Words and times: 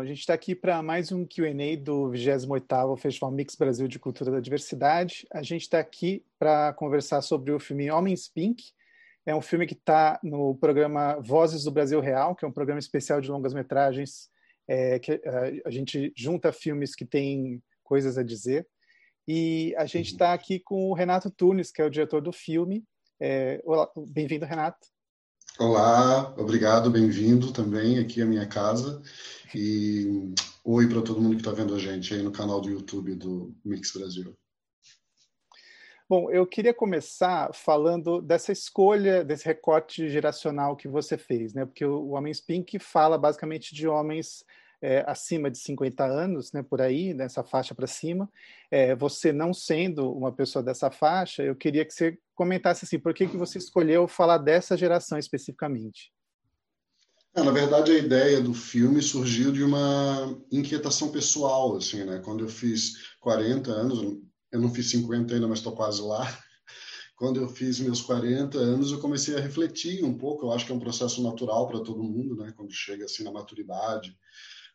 A 0.00 0.04
gente 0.06 0.20
está 0.20 0.32
aqui 0.32 0.54
para 0.54 0.82
mais 0.82 1.12
um 1.12 1.26
Q&A 1.26 1.76
do 1.76 2.10
28º 2.10 2.96
Festival 2.96 3.30
Mix 3.30 3.54
Brasil 3.54 3.86
de 3.86 3.98
Cultura 3.98 4.30
da 4.30 4.40
Diversidade. 4.40 5.26
A 5.30 5.42
gente 5.42 5.60
está 5.60 5.78
aqui 5.78 6.24
para 6.38 6.72
conversar 6.72 7.20
sobre 7.20 7.52
o 7.52 7.60
filme 7.60 7.90
Homens 7.90 8.26
Pink. 8.26 8.64
É 9.26 9.34
um 9.34 9.42
filme 9.42 9.66
que 9.66 9.74
está 9.74 10.18
no 10.24 10.54
programa 10.54 11.20
Vozes 11.20 11.64
do 11.64 11.70
Brasil 11.70 12.00
Real, 12.00 12.34
que 12.34 12.46
é 12.46 12.48
um 12.48 12.52
programa 12.52 12.78
especial 12.78 13.20
de 13.20 13.30
longas-metragens, 13.30 14.30
é, 14.66 14.98
que 14.98 15.12
é, 15.12 15.60
a 15.66 15.70
gente 15.70 16.10
junta 16.16 16.50
filmes 16.50 16.94
que 16.94 17.04
têm 17.04 17.62
coisas 17.84 18.16
a 18.16 18.22
dizer. 18.22 18.66
E 19.28 19.74
a 19.76 19.84
gente 19.84 20.12
está 20.12 20.32
aqui 20.32 20.58
com 20.58 20.88
o 20.88 20.94
Renato 20.94 21.30
Tunes, 21.30 21.70
que 21.70 21.82
é 21.82 21.84
o 21.84 21.90
diretor 21.90 22.22
do 22.22 22.32
filme. 22.32 22.82
É, 23.20 23.62
Bem-vindo, 24.08 24.46
Renato. 24.46 24.88
Olá, 25.58 26.34
obrigado, 26.38 26.90
bem-vindo 26.90 27.52
também 27.52 27.98
aqui 27.98 28.22
à 28.22 28.26
minha 28.26 28.46
casa. 28.46 29.02
E 29.54 30.32
oi 30.64 30.88
para 30.88 31.02
todo 31.02 31.20
mundo 31.20 31.34
que 31.34 31.42
está 31.42 31.52
vendo 31.52 31.74
a 31.74 31.78
gente 31.78 32.14
aí 32.14 32.22
no 32.22 32.32
canal 32.32 32.60
do 32.60 32.70
YouTube 32.70 33.14
do 33.14 33.54
Mix 33.64 33.92
Brasil. 33.92 34.34
Bom, 36.08 36.30
eu 36.30 36.46
queria 36.46 36.74
começar 36.74 37.54
falando 37.54 38.20
dessa 38.20 38.50
escolha, 38.50 39.22
desse 39.22 39.44
recorte 39.44 40.08
geracional 40.08 40.76
que 40.76 40.88
você 40.88 41.16
fez, 41.16 41.54
né? 41.54 41.64
Porque 41.64 41.84
o 41.84 42.10
Homens 42.10 42.40
Pink 42.40 42.78
fala 42.78 43.16
basicamente 43.16 43.74
de 43.74 43.86
homens 43.86 44.44
é, 44.82 45.04
acima 45.06 45.50
de 45.50 45.58
50 45.58 46.04
anos, 46.04 46.52
né, 46.52 46.62
por 46.62 46.80
aí, 46.80 47.12
nessa 47.12 47.44
faixa 47.44 47.74
para 47.74 47.86
cima. 47.86 48.30
É, 48.70 48.94
você 48.94 49.32
não 49.32 49.52
sendo 49.52 50.10
uma 50.12 50.32
pessoa 50.32 50.62
dessa 50.62 50.90
faixa, 50.90 51.42
eu 51.42 51.54
queria 51.54 51.84
que 51.84 51.92
você 51.92 52.18
comentasse 52.34 52.84
assim, 52.84 52.98
por 52.98 53.12
que, 53.12 53.26
que 53.26 53.36
você 53.36 53.58
escolheu 53.58 54.08
falar 54.08 54.38
dessa 54.38 54.76
geração 54.76 55.18
especificamente? 55.18 56.12
É, 57.34 57.42
na 57.42 57.52
verdade, 57.52 57.92
a 57.92 57.98
ideia 57.98 58.40
do 58.40 58.52
filme 58.52 59.00
surgiu 59.00 59.52
de 59.52 59.62
uma 59.62 60.36
inquietação 60.50 61.12
pessoal, 61.12 61.76
assim, 61.76 62.04
né? 62.04 62.20
Quando 62.24 62.44
eu 62.44 62.48
fiz 62.48 63.14
40 63.20 63.70
anos, 63.70 64.18
eu 64.50 64.60
não 64.60 64.72
fiz 64.74 64.90
50 64.90 65.34
ainda, 65.34 65.46
mas 65.46 65.58
estou 65.58 65.72
quase 65.72 66.02
lá. 66.02 66.26
Quando 67.14 67.38
eu 67.38 67.48
fiz 67.48 67.78
meus 67.78 68.00
40 68.00 68.58
anos, 68.58 68.90
eu 68.90 68.98
comecei 68.98 69.36
a 69.36 69.40
refletir 69.40 70.02
um 70.02 70.16
pouco. 70.16 70.46
Eu 70.46 70.52
acho 70.52 70.66
que 70.66 70.72
é 70.72 70.74
um 70.74 70.80
processo 70.80 71.22
natural 71.22 71.68
para 71.68 71.80
todo 71.80 72.02
mundo, 72.02 72.34
né? 72.34 72.52
Quando 72.56 72.72
chega 72.72 73.04
assim 73.04 73.22
na 73.22 73.30
maturidade, 73.30 74.16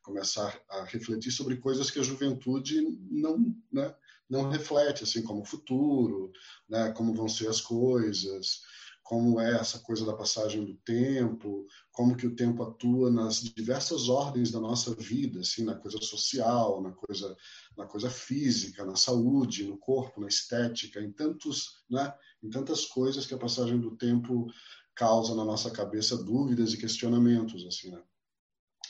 começar 0.06 0.61
a 0.70 0.84
refletir 0.84 1.31
sobre 1.31 1.58
coisas 1.58 1.89
que 1.89 2.00
a 2.00 2.03
juventude 2.03 2.80
não, 3.09 3.56
né, 3.72 3.94
não 4.30 4.50
reflete, 4.50 5.03
assim 5.03 5.23
como 5.23 5.42
o 5.42 5.45
futuro, 5.45 6.31
né, 6.70 6.92
como 6.92 7.14
vão 7.14 7.28
ser 7.28 7.48
as 7.48 7.59
coisas, 7.59 8.61
como 9.02 9.39
é 9.39 9.56
essa 9.59 9.80
coisa 9.80 10.06
da 10.06 10.16
passagem 10.16 10.64
do 10.64 10.76
tempo, 10.78 11.67
como 11.92 12.16
que 12.16 12.26
o 12.26 12.36
tempo 12.36 12.64
atua 12.64 13.11
nas 13.11 13.42
diversas 13.42 14.09
ordens 14.09 14.52
da 14.52 14.60
nossa 14.60 14.95
vida, 14.95 15.42
assim, 15.42 15.64
na 15.64 15.76
coisa 15.76 15.99
social, 16.02 16.82
na 16.82 16.92
coisa 16.92 17.36
na 17.77 17.86
coisa 17.86 18.10
física, 18.10 18.86
na 18.86 18.95
saúde, 18.95 19.65
no 19.65 19.77
corpo, 19.77 20.21
na 20.21 20.27
estética, 20.27 21.02
em 21.02 21.11
tantos, 21.11 21.83
né, 21.89 22.14
em 22.42 22.49
tantas 22.49 22.86
coisas 22.86 23.26
que 23.26 23.33
a 23.33 23.38
passagem 23.38 23.80
do 23.80 23.95
tempo 23.98 24.48
causa 24.95 25.36
na 25.36 25.44
nossa 25.44 25.70
cabeça 25.70 26.15
dúvidas 26.23 26.73
e 26.73 26.77
questionamentos, 26.77 27.65
assim, 27.65 27.92
né? 27.92 28.02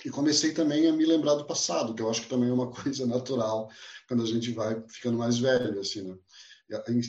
E 0.06 0.10
comecei 0.12 0.54
também 0.54 0.88
a 0.88 0.94
me 0.94 1.04
lembrar 1.04 1.34
do 1.34 1.48
passado, 1.48 1.96
que 1.96 2.02
eu 2.02 2.10
acho 2.10 2.22
que 2.22 2.30
também 2.30 2.50
é 2.50 2.54
uma 2.54 2.70
coisa 2.72 3.08
natural 3.08 3.70
quando 4.08 4.22
a 4.22 4.28
gente 4.28 4.52
vai 4.52 4.80
ficando 4.88 5.18
mais 5.18 5.40
velho, 5.40 5.80
assim, 5.80 6.04
né? 6.04 6.16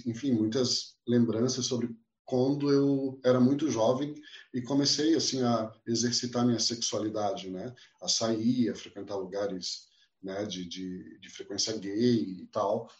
Enfim, 0.06 0.32
muitas 0.32 0.96
lembranças 1.06 1.66
sobre 1.66 1.94
quando 2.24 2.70
eu 2.70 3.20
era 3.24 3.38
muito 3.38 3.70
jovem 3.70 4.14
e 4.52 4.60
comecei 4.60 5.14
assim 5.14 5.42
a 5.42 5.72
exercitar 5.86 6.44
minha 6.44 6.58
sexualidade, 6.58 7.50
né? 7.50 7.74
A 8.00 8.08
sair, 8.08 8.70
a 8.70 8.74
frequentar 8.74 9.16
lugares, 9.16 9.88
né? 10.22 10.44
De, 10.46 10.64
de, 10.66 11.18
de 11.20 11.28
frequência 11.28 11.76
gay 11.76 12.40
e 12.40 12.46
tal. 12.46 12.90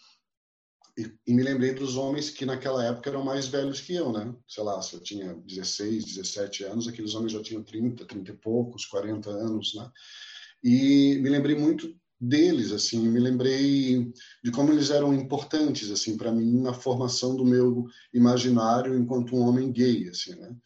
E, 0.97 1.35
me 1.35 1.43
lembrei 1.43 1.75
dos 1.75 1.97
homens 1.97 2.31
que 2.31 2.47
naquela 2.47 2.83
época 2.85 3.11
eram 3.11 3.23
mais 3.23 3.47
velhos 3.47 3.81
que 3.81 3.95
eu, 3.95 4.11
né? 4.11 4.35
Sei 4.49 4.65
lá, 4.65 4.81
se 4.81 4.95
eu 4.95 5.01
tinha 5.01 5.35
16, 5.35 6.05
17 6.05 6.65
anos, 6.65 6.89
aqueles 6.89 7.15
homens 7.15 7.33
já 7.33 7.43
tinham 7.43 7.63
30, 7.63 8.07
30 8.07 8.31
e 8.31 8.37
poucos, 8.37 8.87
40 8.87 9.29
anos, 9.29 9.75
né? 9.75 9.91
E 10.65 11.19
me 11.21 11.29
lembrei 11.29 11.55
muito 11.55 11.95
deles, 12.19 12.73
assim, 12.73 13.07
me 13.09 13.21
lembrei 13.21 14.11
de 14.43 14.51
como 14.51 14.73
eles 14.73 14.91
eram 14.91 15.13
importantes, 15.13 15.91
assim, 15.91 16.17
para 16.17 16.33
mim 16.33 16.63
na 16.63 16.73
formação 16.73 17.37
do 17.37 17.45
meu 17.45 17.85
imaginário 18.13 18.97
enquanto 18.97 19.37
um 19.37 19.41
homem 19.41 19.71
gay, 19.71 20.09
assim, 20.09 20.35
né? 20.35 20.57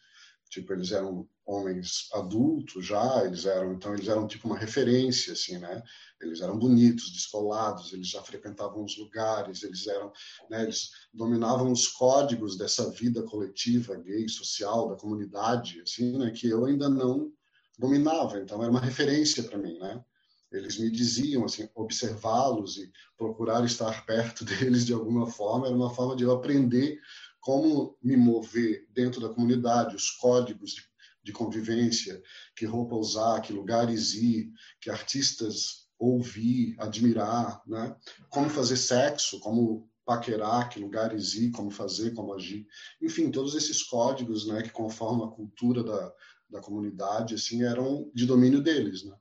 Tipo, 0.49 0.73
eles 0.73 0.91
eram 0.91 1.27
homens 1.51 2.07
adultos 2.13 2.85
já, 2.85 3.25
eles 3.25 3.45
eram, 3.45 3.73
então 3.73 3.93
eles 3.93 4.07
eram 4.07 4.25
tipo 4.25 4.47
uma 4.47 4.57
referência, 4.57 5.33
assim, 5.33 5.57
né? 5.57 5.83
Eles 6.21 6.39
eram 6.39 6.57
bonitos, 6.57 7.11
descolados, 7.11 7.91
eles 7.91 8.07
já 8.07 8.21
frequentavam 8.21 8.83
os 8.83 8.97
lugares, 8.97 9.63
eles 9.63 9.85
eram, 9.87 10.11
né, 10.49 10.63
eles 10.63 10.91
dominavam 11.13 11.71
os 11.71 11.87
códigos 11.87 12.57
dessa 12.57 12.89
vida 12.91 13.23
coletiva 13.23 13.95
gay, 13.95 14.29
social, 14.29 14.89
da 14.89 14.95
comunidade, 14.95 15.81
assim, 15.81 16.17
né, 16.17 16.31
que 16.31 16.47
eu 16.47 16.65
ainda 16.65 16.87
não 16.87 17.31
dominava. 17.77 18.39
Então 18.39 18.61
era 18.61 18.71
uma 18.71 18.79
referência 18.79 19.43
para 19.43 19.57
mim, 19.57 19.77
né? 19.79 20.03
Eles 20.51 20.77
me 20.77 20.89
diziam 20.89 21.45
assim, 21.45 21.67
observá-los 21.75 22.77
e 22.77 22.91
procurar 23.17 23.63
estar 23.65 24.05
perto 24.05 24.43
deles 24.45 24.85
de 24.85 24.93
alguma 24.93 25.27
forma 25.27 25.67
era 25.67 25.75
uma 25.75 25.93
forma 25.93 26.15
de 26.15 26.23
eu 26.23 26.31
aprender 26.31 26.99
como 27.41 27.97
me 28.01 28.15
mover 28.15 28.85
dentro 28.91 29.19
da 29.19 29.29
comunidade, 29.29 29.95
os 29.95 30.11
códigos 30.11 30.75
de, 30.75 30.83
de 31.23 31.31
convivência, 31.31 32.21
que 32.55 32.65
roupa 32.65 32.95
usar, 32.95 33.41
que 33.41 33.53
lugares 33.53 34.13
ir, 34.13 34.51
que 34.79 34.89
artistas 34.89 35.87
ouvir, 35.99 36.75
admirar, 36.79 37.61
né? 37.67 37.95
Como 38.29 38.49
fazer 38.49 38.77
sexo, 38.77 39.39
como 39.39 39.87
paquerar, 40.03 40.67
que 40.69 40.79
lugares 40.79 41.35
ir, 41.35 41.51
como 41.51 41.69
fazer, 41.69 42.13
como 42.15 42.33
agir. 42.33 42.65
Enfim, 42.99 43.29
todos 43.29 43.53
esses 43.53 43.83
códigos, 43.83 44.47
né, 44.47 44.63
que 44.63 44.71
conformam 44.71 45.27
a 45.27 45.31
cultura 45.31 45.83
da, 45.83 46.13
da 46.49 46.59
comunidade, 46.59 47.35
assim, 47.35 47.63
eram 47.63 48.11
de 48.13 48.25
domínio 48.25 48.61
deles, 48.61 49.03
né? 49.03 49.15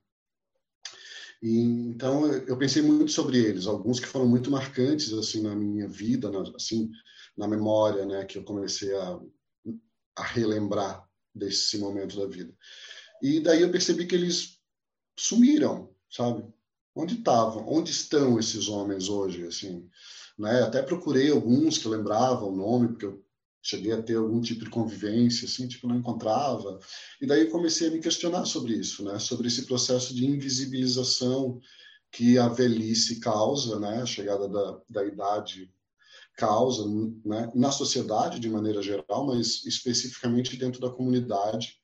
E, 1.42 1.58
então 1.60 2.26
eu 2.26 2.56
pensei 2.56 2.82
muito 2.82 3.12
sobre 3.12 3.38
eles, 3.38 3.66
alguns 3.66 3.98
que 3.98 4.06
foram 4.06 4.26
muito 4.26 4.50
marcantes 4.50 5.12
assim 5.12 5.42
na 5.42 5.54
minha 5.54 5.88
vida, 5.88 6.30
na, 6.30 6.42
assim 6.54 6.90
na 7.36 7.48
memória, 7.48 8.04
né, 8.04 8.24
que 8.26 8.36
eu 8.36 8.44
comecei 8.44 8.94
a, 8.94 9.18
a 10.16 10.22
relembrar 10.22 11.09
desse 11.34 11.78
momento 11.78 12.18
da 12.18 12.26
vida. 12.26 12.54
E 13.22 13.40
daí 13.40 13.62
eu 13.62 13.70
percebi 13.70 14.06
que 14.06 14.14
eles 14.14 14.58
sumiram, 15.16 15.94
sabe? 16.10 16.44
onde 16.94 17.14
estavam, 17.14 17.66
onde 17.68 17.90
estão 17.90 18.38
esses 18.38 18.68
homens 18.68 19.08
hoje, 19.08 19.46
assim, 19.46 19.88
né? 20.38 20.62
Até 20.62 20.82
procurei 20.82 21.30
alguns 21.30 21.78
que 21.78 21.88
lembravam 21.88 22.48
o 22.50 22.56
nome, 22.56 22.88
porque 22.88 23.06
eu 23.06 23.22
cheguei 23.62 23.92
a 23.92 24.02
ter 24.02 24.16
algum 24.16 24.40
tipo 24.40 24.64
de 24.64 24.70
convivência, 24.70 25.46
assim, 25.46 25.68
tipo, 25.68 25.86
não 25.86 25.96
encontrava. 25.96 26.78
E 27.20 27.26
daí 27.26 27.50
comecei 27.50 27.88
a 27.88 27.90
me 27.90 28.00
questionar 28.00 28.44
sobre 28.46 28.74
isso, 28.74 29.04
né? 29.04 29.18
Sobre 29.18 29.48
esse 29.48 29.66
processo 29.66 30.14
de 30.14 30.26
invisibilização 30.26 31.60
que 32.10 32.38
a 32.38 32.48
velhice 32.48 33.20
causa, 33.20 33.78
né? 33.78 34.02
A 34.02 34.06
chegada 34.06 34.48
da, 34.48 34.80
da 34.88 35.04
idade 35.04 35.72
causa, 36.40 36.88
né? 37.22 37.52
Na 37.54 37.70
sociedade 37.70 38.40
de 38.40 38.48
maneira 38.48 38.82
geral, 38.82 39.26
mas 39.26 39.62
especificamente 39.66 40.56
dentro 40.56 40.80
da 40.80 40.88
comunidade, 40.88 41.74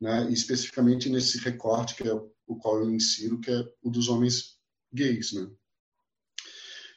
né? 0.00 0.30
especificamente 0.30 1.08
nesse 1.08 1.38
recorte 1.38 1.96
que 1.96 2.08
é 2.08 2.14
o 2.14 2.56
qual 2.56 2.78
eu 2.78 2.90
insiro, 2.90 3.40
que 3.40 3.50
é 3.50 3.68
o 3.82 3.90
dos 3.90 4.08
homens 4.08 4.56
gays, 4.92 5.32
né? 5.32 5.50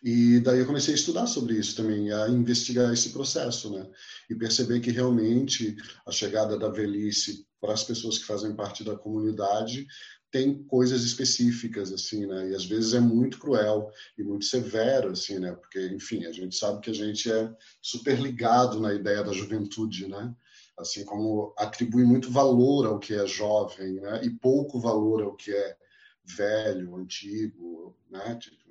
E 0.04 0.40
daí 0.40 0.60
eu 0.60 0.66
comecei 0.66 0.94
a 0.94 0.98
estudar 0.98 1.28
sobre 1.28 1.56
isso 1.56 1.76
também, 1.76 2.12
a 2.12 2.28
investigar 2.28 2.92
esse 2.92 3.10
processo, 3.10 3.72
né? 3.72 3.88
E 4.30 4.36
perceber 4.36 4.80
que 4.80 4.92
realmente 4.92 5.76
a 6.08 6.12
chegada 6.12 6.58
da 6.58 6.70
velhice 6.70 7.46
para 7.60 7.74
as 7.74 7.84
pessoas 7.84 8.18
que 8.18 8.26
fazem 8.26 8.56
parte 8.56 8.84
da 8.84 8.98
comunidade 8.98 9.86
tem 10.32 10.64
coisas 10.64 11.04
específicas, 11.04 11.92
assim, 11.92 12.26
né? 12.26 12.50
E 12.50 12.56
às 12.56 12.66
vezes 12.66 12.94
é 12.94 13.00
muito 13.00 13.38
cruel 13.38 13.92
e 14.18 14.24
muito 14.24 14.46
severo, 14.46 15.12
assim, 15.12 15.40
né? 15.40 15.52
Porque, 15.52 15.88
enfim, 15.88 16.26
a 16.26 16.32
gente 16.32 16.56
sabe 16.56 16.80
que 16.80 16.90
a 16.90 16.94
gente 16.94 17.32
é 17.32 17.54
super 17.82 18.20
ligado 18.20 18.80
na 18.80 18.94
ideia 18.94 19.24
da 19.24 19.34
juventude, 19.34 20.08
né? 20.08 20.34
assim 20.82 21.06
como 21.06 21.54
atribui 21.58 22.04
muito 22.04 22.32
valor 22.32 22.86
ao 22.86 23.00
que 23.00 23.14
é 23.14 23.26
jovem, 23.26 23.94
né? 23.94 24.22
E 24.24 24.30
pouco 24.30 24.80
valor 24.80 25.22
ao 25.22 25.36
que 25.36 25.54
é 25.54 25.78
velho, 26.24 26.96
antigo, 26.96 27.96
né? 28.10 28.36
Tipo, 28.36 28.70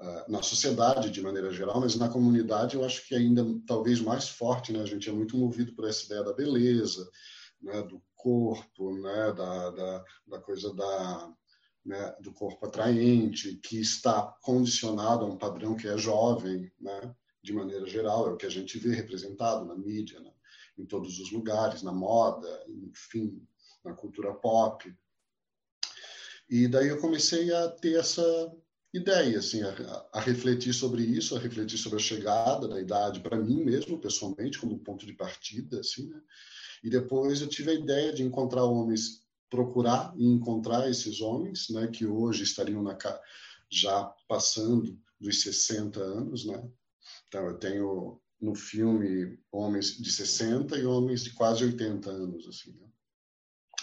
uh, 0.00 0.30
na 0.30 0.42
sociedade 0.42 1.10
de 1.10 1.20
maneira 1.20 1.52
geral, 1.52 1.80
mas 1.80 1.96
na 1.96 2.08
comunidade 2.08 2.74
eu 2.74 2.84
acho 2.84 3.06
que 3.06 3.14
ainda 3.14 3.44
talvez 3.66 4.00
mais 4.00 4.28
forte, 4.28 4.72
né? 4.72 4.82
A 4.82 4.86
gente 4.86 5.08
é 5.08 5.12
muito 5.12 5.36
movido 5.36 5.72
por 5.72 5.88
essa 5.88 6.04
ideia 6.06 6.24
da 6.24 6.32
beleza, 6.32 7.08
né? 7.62 7.82
Do 7.82 8.02
corpo, 8.18 8.94
né? 8.98 9.32
Da, 9.32 9.70
da, 9.70 10.04
da 10.26 10.40
coisa 10.40 10.74
da 10.74 11.32
né, 11.86 12.14
do 12.20 12.34
corpo 12.34 12.66
atraente, 12.66 13.56
que 13.56 13.80
está 13.80 14.22
condicionado 14.42 15.24
a 15.24 15.28
um 15.28 15.38
padrão 15.38 15.74
que 15.74 15.88
é 15.88 15.96
jovem, 15.96 16.70
né, 16.78 17.14
de 17.42 17.54
maneira 17.54 17.86
geral, 17.86 18.28
é 18.28 18.32
o 18.32 18.36
que 18.36 18.44
a 18.44 18.50
gente 18.50 18.78
vê 18.78 18.94
representado 18.94 19.64
na 19.64 19.74
mídia. 19.74 20.20
Né? 20.20 20.30
em 20.78 20.86
todos 20.86 21.18
os 21.18 21.32
lugares, 21.32 21.82
na 21.82 21.92
moda, 21.92 22.64
enfim, 22.68 23.44
na 23.84 23.92
cultura 23.92 24.32
pop. 24.32 24.94
E 26.48 26.68
daí 26.68 26.88
eu 26.88 27.00
comecei 27.00 27.52
a 27.52 27.68
ter 27.68 27.98
essa 27.98 28.22
ideia, 28.92 29.38
assim, 29.38 29.62
a, 29.62 30.06
a, 30.14 30.20
refletir 30.20 30.72
sobre 30.72 31.02
isso, 31.02 31.36
a 31.36 31.38
refletir 31.38 31.78
sobre 31.78 31.98
a 31.98 32.02
chegada 32.02 32.66
da 32.66 32.80
idade 32.80 33.20
para 33.20 33.38
mim 33.38 33.62
mesmo, 33.62 33.98
pessoalmente, 33.98 34.58
como 34.58 34.78
ponto 34.78 35.04
de 35.04 35.12
partida, 35.12 35.80
assim, 35.80 36.08
né? 36.08 36.20
E 36.82 36.88
depois 36.88 37.40
eu 37.40 37.48
tive 37.48 37.70
a 37.70 37.74
ideia 37.74 38.12
de 38.12 38.22
encontrar 38.22 38.64
homens, 38.64 39.24
procurar 39.50 40.14
e 40.16 40.26
encontrar 40.26 40.88
esses 40.88 41.20
homens, 41.20 41.68
né, 41.70 41.88
que 41.88 42.06
hoje 42.06 42.44
estariam 42.44 42.82
na, 42.82 42.96
já 43.70 44.04
passando 44.28 44.98
dos 45.20 45.42
60 45.42 46.00
anos, 46.00 46.46
né? 46.46 46.62
Então 47.26 47.46
eu 47.46 47.58
tenho 47.58 48.20
no 48.40 48.54
filme 48.54 49.38
homens 49.50 49.96
de 49.96 50.10
60 50.12 50.78
e 50.78 50.86
homens 50.86 51.24
de 51.24 51.32
quase 51.32 51.64
80 51.64 52.10
anos, 52.10 52.46
assim, 52.46 52.72
né? 52.72 52.87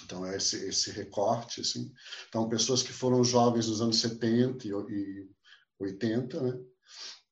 Então, 0.05 0.25
é 0.25 0.37
esse, 0.37 0.67
esse 0.67 0.91
recorte, 0.91 1.61
assim. 1.61 1.91
Então, 2.29 2.47
pessoas 2.47 2.83
que 2.83 2.93
foram 2.93 3.23
jovens 3.23 3.67
nos 3.67 3.81
anos 3.81 3.99
70 3.99 4.67
e 4.67 4.73
80, 5.79 6.41
né? 6.41 6.59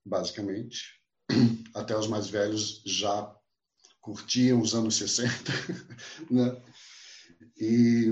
basicamente, 0.05 0.99
até 1.73 1.97
os 1.97 2.07
mais 2.07 2.27
velhos 2.27 2.81
já 2.85 3.33
curtiam 4.01 4.59
os 4.61 4.73
anos 4.73 4.95
60, 4.95 5.31
né? 6.29 6.61
E, 7.55 8.07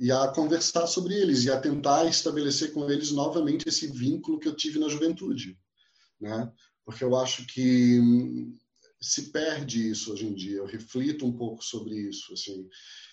e 0.00 0.10
a 0.10 0.28
conversar 0.28 0.86
sobre 0.86 1.14
eles 1.14 1.44
e 1.44 1.50
a 1.50 1.60
tentar 1.60 2.04
estabelecer 2.06 2.72
com 2.72 2.90
eles 2.90 3.12
novamente 3.12 3.68
esse 3.68 3.86
vínculo 3.86 4.38
que 4.38 4.48
eu 4.48 4.56
tive 4.56 4.78
na 4.78 4.88
juventude, 4.88 5.58
né? 6.20 6.52
Porque 6.84 7.04
eu 7.04 7.16
acho 7.16 7.46
que 7.46 8.00
se 9.00 9.30
perde 9.30 9.88
isso 9.88 10.12
hoje 10.12 10.26
em 10.26 10.34
dia. 10.34 10.58
Eu 10.58 10.66
reflito 10.66 11.24
um 11.24 11.32
pouco 11.32 11.64
sobre 11.64 11.94
isso, 11.96 12.32
assim 12.32 12.68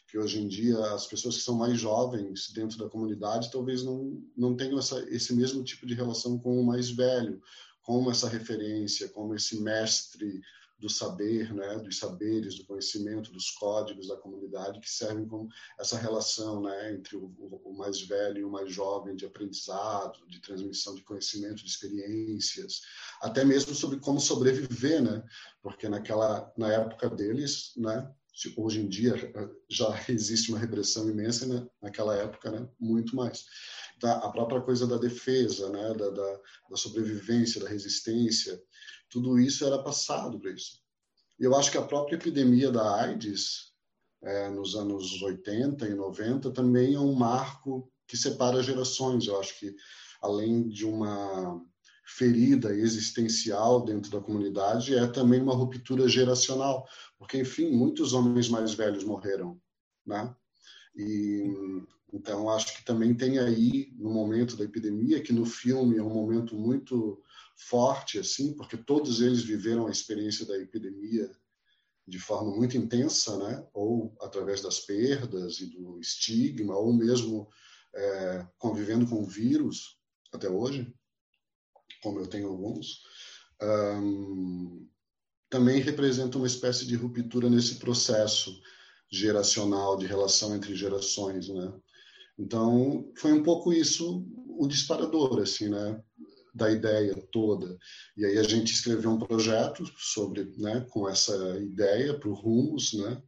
que 0.10 0.18
hoje 0.18 0.40
em 0.40 0.48
dia 0.48 0.78
as 0.94 1.06
pessoas 1.06 1.38
que 1.38 1.44
são 1.44 1.56
mais 1.56 1.80
jovens 1.80 2.52
dentro 2.52 2.78
da 2.78 2.90
comunidade 2.90 3.52
talvez 3.52 3.84
não, 3.84 4.24
não 4.36 4.56
tenham 4.56 4.80
essa, 4.80 5.00
esse 5.10 5.36
mesmo 5.36 5.64
tipo 5.64 5.86
de 5.86 5.94
relação 5.94 6.38
com 6.40 6.60
o 6.60 6.66
mais 6.66 6.90
velho, 6.90 7.42
como 7.84 8.10
essa 8.10 8.28
referência, 8.28 9.10
como 9.10 9.36
esse 9.36 9.62
mestre 9.62 10.42
do 10.80 10.90
saber, 10.90 11.54
né, 11.54 11.78
dos 11.80 12.00
saberes, 12.00 12.56
do 12.56 12.66
conhecimento, 12.66 13.32
dos 13.32 13.52
códigos 13.52 14.08
da 14.08 14.16
comunidade 14.16 14.80
que 14.80 14.90
servem 14.90 15.28
como 15.28 15.50
essa 15.78 15.98
relação, 15.98 16.62
né, 16.62 16.94
entre 16.94 17.18
o, 17.18 17.34
o, 17.66 17.74
mais 17.74 18.02
velho 18.02 18.40
e 18.40 18.44
o 18.46 18.50
mais 18.50 18.72
jovem 18.72 19.16
de 19.16 19.26
aprendizado, 19.26 20.26
de 20.28 20.40
transmissão 20.40 20.96
de 20.96 21.04
conhecimento, 21.04 21.64
de 21.64 21.70
experiências, 21.70 22.82
até 23.22 23.44
mesmo 23.44 23.76
sobre 23.76 24.00
como 24.00 24.22
sobreviver, 24.22 25.02
né, 25.04 25.22
porque 25.62 25.90
naquela 25.90 26.52
na 26.58 26.72
época 26.72 27.10
deles, 27.10 27.74
né, 27.76 28.10
hoje 28.56 28.80
em 28.80 28.88
dia 28.88 29.14
eh, 29.16 29.50
já 29.70 29.88
existe 30.10 30.50
uma 30.50 30.60
repressão 30.60 31.10
imensa 31.10 31.46
né? 31.48 31.68
naquela 31.82 32.16
época 32.16 32.52
né? 32.52 32.68
muito 32.80 33.16
mais 33.16 33.46
então, 33.98 34.10
a 34.12 34.32
própria 34.32 34.62
coisa 34.62 34.88
da 34.88 34.98
defesa 34.98 35.70
né 35.70 35.94
da, 35.94 36.10
da, 36.10 36.40
da 36.70 36.78
sobrevivência 36.78 37.62
da 37.62 37.70
resistência 37.70 38.62
tudo 39.10 39.40
isso 39.40 39.66
era 39.66 39.82
passado 39.84 40.40
para 40.40 40.52
isso 40.52 40.80
eu 41.40 41.56
acho 41.56 41.72
que 41.72 41.78
a 41.78 41.86
própria 41.86 42.16
epidemia 42.16 42.72
da 42.72 43.02
AIDS 43.04 43.70
é, 44.22 44.50
nos 44.50 44.76
anos 44.76 45.22
80 45.22 45.88
e 45.88 45.94
90 45.94 46.52
também 46.52 46.96
é 46.96 47.00
um 47.00 47.14
marco 47.14 47.92
que 48.08 48.18
separa 48.18 48.64
gerações 48.64 49.28
eu 49.28 49.40
acho 49.40 49.58
que 49.60 49.76
além 50.22 50.68
de 50.68 50.86
uma 50.86 51.62
ferida 52.10 52.76
existencial 52.76 53.86
dentro 53.86 54.10
da 54.10 54.20
comunidade 54.20 54.96
é 54.96 55.06
também 55.08 55.42
uma 55.42 55.54
ruptura 55.54 56.10
geracional, 56.10 56.88
porque 57.18 57.38
enfim 57.38 57.72
muitos 57.72 58.14
homens 58.14 58.50
mais 58.50 58.74
velhos 58.74 59.04
morreram, 59.04 59.62
né? 60.06 60.36
E 60.96 61.44
então 62.12 62.50
acho 62.50 62.76
que 62.76 62.84
também 62.84 63.14
tem 63.14 63.38
aí 63.38 63.94
no 63.96 64.10
momento 64.10 64.58
da 64.58 64.64
epidemia 64.64 65.22
que 65.22 65.32
no 65.32 65.46
filme 65.46 65.98
é 65.98 66.04
um 66.04 66.10
momento 66.10 66.56
muito 66.56 67.22
forte 67.56 68.18
assim, 68.18 68.54
porque 68.56 68.76
todos 68.76 69.22
eles 69.22 69.44
viveram 69.44 69.86
a 69.86 69.92
experiência 69.92 70.48
da 70.48 70.58
epidemia 70.58 71.30
de 72.08 72.18
forma 72.18 72.56
muito 72.56 72.76
intensa, 72.76 73.38
né? 73.38 73.64
Ou 73.72 74.18
através 74.20 74.62
das 74.62 74.80
perdas 74.80 75.60
e 75.60 75.68
do 75.68 76.00
estigma, 76.00 76.76
ou 76.76 76.92
mesmo 76.92 77.48
é, 77.94 78.48
convivendo 78.58 79.06
com 79.06 79.22
o 79.22 79.28
vírus 79.28 80.00
até 80.34 80.50
hoje 80.50 80.92
como 82.02 82.20
eu 82.20 82.28
tenho 82.28 82.48
alguns, 82.48 83.04
um, 83.62 84.88
também 85.50 85.82
representa 85.82 86.38
uma 86.38 86.48
espécie 86.48 86.86
de 86.86 86.96
ruptura 86.96 87.50
nesse 87.50 87.76
processo 87.76 88.54
geracional 89.12 89.98
de 89.98 90.06
relação 90.06 90.56
entre 90.56 90.76
gerações, 90.76 91.50
né? 91.50 91.74
Então 92.38 93.12
foi 93.18 93.34
um 93.34 93.44
pouco 93.44 93.74
isso 93.74 94.26
o 94.48 94.68
disparador, 94.68 95.42
assim, 95.42 95.70
né? 95.70 96.02
Da 96.54 96.72
ideia 96.72 97.16
toda. 97.32 97.78
E 98.16 98.26
aí 98.26 98.38
a 98.38 98.44
gente 98.44 98.74
escreveu 98.74 99.12
um 99.12 99.20
projeto 99.20 99.84
sobre, 99.98 100.54
né? 100.58 100.86
Com 100.92 101.10
essa 101.10 101.36
ideia 101.60 102.18
para 102.18 102.30
o 102.30 102.34
Rumos, 102.34 102.94
né? 102.94 103.22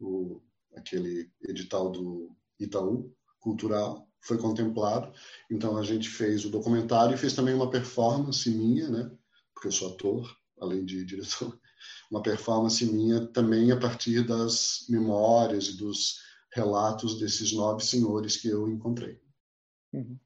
O, 0.00 0.40
aquele 0.76 1.30
edital 1.42 1.90
do 1.90 2.30
Itaú 2.58 3.12
Cultural 3.40 4.07
foi 4.20 4.38
contemplado. 4.38 5.12
Então 5.50 5.76
a 5.76 5.82
gente 5.82 6.08
fez 6.08 6.44
o 6.44 6.50
documentário 6.50 7.14
e 7.14 7.18
fez 7.18 7.32
também 7.34 7.54
uma 7.54 7.70
performance 7.70 8.48
minha, 8.50 8.88
né? 8.88 9.10
Porque 9.54 9.68
eu 9.68 9.72
sou 9.72 9.92
ator, 9.92 10.36
além 10.60 10.84
de 10.84 11.04
diretor. 11.06 11.58
Uma 12.10 12.22
performance 12.22 12.84
minha 12.84 13.26
também 13.26 13.70
a 13.70 13.76
partir 13.76 14.26
das 14.26 14.86
memórias 14.88 15.68
e 15.68 15.76
dos 15.76 16.20
relatos 16.52 17.18
desses 17.18 17.52
nove 17.52 17.84
senhores 17.84 18.36
que 18.36 18.48
eu 18.48 18.68
encontrei. 18.68 19.20
Uhum. 19.92 20.18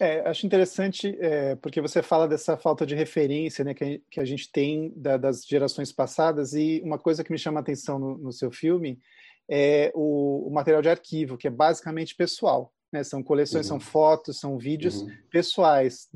É, 0.00 0.26
acho 0.26 0.46
interessante 0.46 1.14
é, 1.20 1.56
porque 1.56 1.78
você 1.78 2.02
fala 2.02 2.26
dessa 2.26 2.56
falta 2.56 2.86
de 2.86 2.94
referência 2.94 3.62
né, 3.62 3.74
que, 3.74 4.02
que 4.10 4.18
a 4.18 4.24
gente 4.24 4.50
tem 4.50 4.94
da, 4.96 5.18
das 5.18 5.44
gerações 5.44 5.92
passadas 5.92 6.54
e 6.54 6.80
uma 6.82 6.98
coisa 6.98 7.22
que 7.22 7.30
me 7.30 7.38
chama 7.38 7.60
a 7.60 7.62
atenção 7.62 7.98
no, 7.98 8.16
no 8.16 8.32
seu 8.32 8.50
filme 8.50 8.98
é 9.46 9.92
o, 9.94 10.48
o, 10.48 10.50
material 10.50 10.80
de 10.80 10.88
arquivo, 10.88 11.36
que 11.36 11.48
é 11.48 11.50
basicamente 11.50 12.14
pessoal. 12.14 12.72
Né? 12.92 13.04
São 13.04 13.22
coleções, 13.22 13.66
uhum. 13.66 13.78
são 13.78 13.80
fotos, 13.80 14.38
são 14.38 14.58
vídeos 14.58 15.02
uhum. 15.02 15.08
pessoais. 15.30 16.08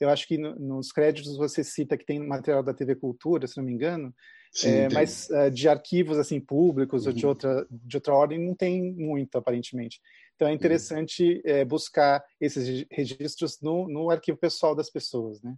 Eu 0.00 0.08
acho 0.08 0.26
que 0.26 0.36
nos 0.38 0.90
créditos 0.92 1.36
você 1.36 1.62
cita 1.62 1.96
que 1.96 2.04
tem 2.04 2.18
material 2.18 2.62
da 2.62 2.74
TV 2.74 2.94
Cultura, 2.94 3.46
se 3.46 3.56
não 3.56 3.64
me 3.64 3.72
engano, 3.72 4.14
Sim, 4.52 4.68
é, 4.68 4.88
mas 4.88 5.28
uh, 5.30 5.50
de 5.50 5.68
arquivos 5.68 6.16
assim 6.16 6.40
públicos 6.40 7.02
uhum. 7.02 7.08
ou 7.08 7.16
de 7.16 7.24
uhum. 7.24 7.28
outra 7.30 7.66
de 7.70 7.96
outra 7.96 8.14
ordem 8.14 8.38
não 8.38 8.54
tem 8.54 8.94
muito 8.94 9.36
aparentemente. 9.36 10.00
Então 10.36 10.46
é 10.46 10.52
interessante 10.52 11.42
é, 11.44 11.64
buscar 11.64 12.24
esses 12.40 12.86
registros 12.90 13.60
no, 13.60 13.88
no 13.88 14.10
arquivo 14.10 14.38
pessoal 14.38 14.74
das 14.74 14.90
pessoas, 14.90 15.42
né? 15.42 15.54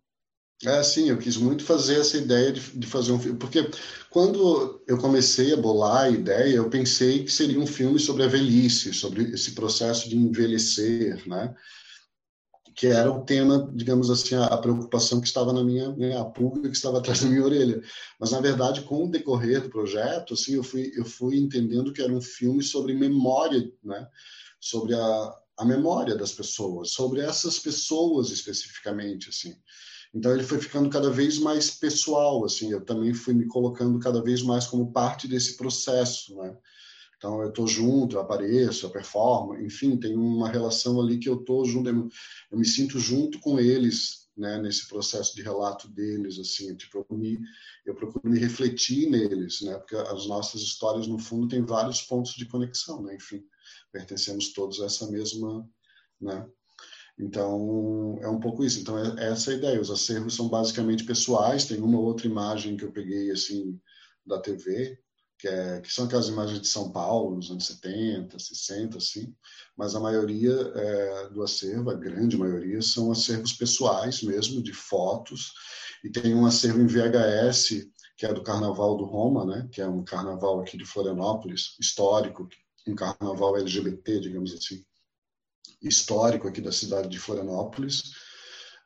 É, 0.64 0.82
sim, 0.82 1.10
eu 1.10 1.18
quis 1.18 1.36
muito 1.36 1.64
fazer 1.64 2.00
essa 2.00 2.16
ideia 2.16 2.50
de, 2.50 2.60
de, 2.78 2.86
fazer 2.86 3.12
um 3.12 3.20
filme, 3.20 3.38
porque 3.38 3.70
quando 4.08 4.82
eu 4.86 4.96
comecei 4.96 5.52
a 5.52 5.56
bolar 5.56 6.04
a 6.04 6.10
ideia, 6.10 6.54
eu 6.56 6.70
pensei 6.70 7.24
que 7.24 7.30
seria 7.30 7.60
um 7.60 7.66
filme 7.66 7.98
sobre 7.98 8.22
a 8.22 8.26
velhice, 8.26 8.94
sobre 8.94 9.24
esse 9.34 9.52
processo 9.52 10.08
de 10.08 10.16
envelhecer, 10.16 11.22
né? 11.28 11.54
Que 12.74 12.86
era 12.86 13.10
o 13.12 13.22
tema, 13.24 13.70
digamos 13.74 14.10
assim, 14.10 14.34
a, 14.34 14.46
a 14.46 14.56
preocupação 14.56 15.20
que 15.20 15.26
estava 15.26 15.52
na 15.52 15.62
minha, 15.62 15.94
né, 15.94 16.16
a 16.18 16.24
pulga 16.24 16.68
que 16.70 16.76
estava 16.76 16.98
atrás 16.98 17.20
da 17.20 17.28
minha 17.28 17.44
orelha. 17.44 17.82
Mas 18.18 18.30
na 18.30 18.40
verdade, 18.40 18.80
com 18.82 19.04
o 19.04 19.10
decorrer 19.10 19.62
do 19.62 19.70
projeto, 19.70 20.32
assim, 20.34 20.54
eu 20.54 20.62
fui 20.62 20.90
eu 20.96 21.04
fui 21.04 21.36
entendendo 21.36 21.92
que 21.92 22.00
era 22.02 22.12
um 22.12 22.20
filme 22.20 22.62
sobre 22.62 22.94
memória, 22.94 23.70
né? 23.84 24.08
Sobre 24.58 24.94
a, 24.94 25.34
a 25.58 25.64
memória 25.66 26.16
das 26.16 26.32
pessoas, 26.32 26.92
sobre 26.92 27.20
essas 27.20 27.58
pessoas 27.58 28.30
especificamente, 28.30 29.28
assim. 29.28 29.54
Então 30.16 30.32
ele 30.32 30.42
foi 30.42 30.58
ficando 30.58 30.88
cada 30.88 31.10
vez 31.10 31.38
mais 31.38 31.70
pessoal, 31.70 32.42
assim, 32.42 32.72
eu 32.72 32.82
também 32.82 33.12
fui 33.12 33.34
me 33.34 33.46
colocando 33.46 33.98
cada 33.98 34.22
vez 34.22 34.42
mais 34.42 34.66
como 34.66 34.90
parte 34.90 35.28
desse 35.28 35.58
processo, 35.58 36.34
né? 36.36 36.56
Então 37.18 37.42
eu 37.42 37.50
estou 37.50 37.66
junto, 37.66 38.16
eu 38.16 38.20
apareço, 38.20 38.86
eu 38.86 38.90
performo, 38.90 39.54
enfim, 39.58 39.98
tem 39.98 40.16
uma 40.16 40.48
relação 40.48 40.98
ali 41.00 41.18
que 41.18 41.28
eu 41.28 41.40
estou 41.40 41.66
junto, 41.66 41.90
eu 41.90 42.58
me 42.58 42.64
sinto 42.64 42.98
junto 42.98 43.38
com 43.40 43.60
eles, 43.60 44.30
né, 44.34 44.58
nesse 44.58 44.88
processo 44.88 45.34
de 45.34 45.42
relato 45.42 45.86
deles, 45.88 46.38
assim, 46.38 46.74
tipo, 46.74 47.06
eu, 47.10 47.16
me, 47.16 47.38
eu 47.84 47.94
procuro 47.94 48.30
me 48.30 48.38
refletir 48.38 49.10
neles, 49.10 49.60
né, 49.60 49.76
porque 49.76 49.96
as 49.96 50.26
nossas 50.26 50.62
histórias 50.62 51.06
no 51.06 51.18
fundo 51.18 51.48
têm 51.48 51.64
vários 51.64 52.00
pontos 52.00 52.32
de 52.32 52.46
conexão, 52.46 53.02
né, 53.02 53.16
enfim, 53.16 53.42
pertencemos 53.92 54.52
todos 54.54 54.80
a 54.80 54.86
essa 54.86 55.10
mesma, 55.10 55.68
né, 56.20 56.46
então, 57.18 58.18
é 58.20 58.28
um 58.28 58.38
pouco 58.38 58.64
isso. 58.64 58.80
Então, 58.80 58.98
é, 58.98 59.24
é 59.24 59.32
essa 59.32 59.50
a 59.50 59.54
ideia. 59.54 59.80
Os 59.80 59.90
acervos 59.90 60.34
são 60.34 60.48
basicamente 60.48 61.04
pessoais. 61.04 61.64
Tem 61.64 61.80
uma 61.80 61.98
outra 61.98 62.26
imagem 62.26 62.76
que 62.76 62.84
eu 62.84 62.92
peguei, 62.92 63.30
assim, 63.30 63.80
da 64.24 64.38
TV, 64.38 64.98
que, 65.38 65.48
é, 65.48 65.80
que 65.80 65.92
são 65.92 66.04
aquelas 66.04 66.28
imagens 66.28 66.60
de 66.60 66.68
São 66.68 66.92
Paulo, 66.92 67.36
nos 67.36 67.50
anos 67.50 67.66
70, 67.66 68.38
60, 68.38 68.98
assim. 68.98 69.34
Mas 69.76 69.94
a 69.94 70.00
maioria 70.00 70.52
é, 70.52 71.28
do 71.30 71.42
acervo, 71.42 71.90
a 71.90 71.94
grande 71.94 72.36
maioria, 72.36 72.82
são 72.82 73.10
acervos 73.10 73.54
pessoais 73.54 74.22
mesmo, 74.22 74.62
de 74.62 74.74
fotos. 74.74 75.52
E 76.04 76.10
tem 76.10 76.34
um 76.34 76.44
acervo 76.44 76.80
em 76.80 76.86
VHS, 76.86 77.88
que 78.16 78.26
é 78.26 78.32
do 78.32 78.42
Carnaval 78.42 78.96
do 78.96 79.04
Roma, 79.04 79.44
né? 79.46 79.68
Que 79.72 79.80
é 79.80 79.88
um 79.88 80.04
carnaval 80.04 80.60
aqui 80.60 80.76
de 80.76 80.84
Florianópolis, 80.84 81.76
histórico, 81.80 82.46
um 82.86 82.94
carnaval 82.94 83.56
LGBT, 83.56 84.20
digamos 84.20 84.52
assim 84.52 84.84
histórico 85.82 86.48
aqui 86.48 86.60
da 86.60 86.72
cidade 86.72 87.08
de 87.08 87.18
Florianópolis, 87.18 88.12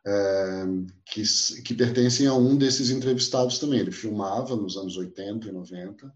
é, 0.07 0.65
que, 1.07 1.23
que 1.63 1.75
pertencem 1.75 2.27
a 2.27 2.35
um 2.35 2.57
desses 2.57 2.91
entrevistados 2.91 3.59
também. 3.59 3.81
Ele 3.81 3.93
filmava 3.93 4.57
nos 4.57 4.77
anos 4.77 4.97
80 4.97 5.49
e 5.49 5.53
90, 5.53 6.13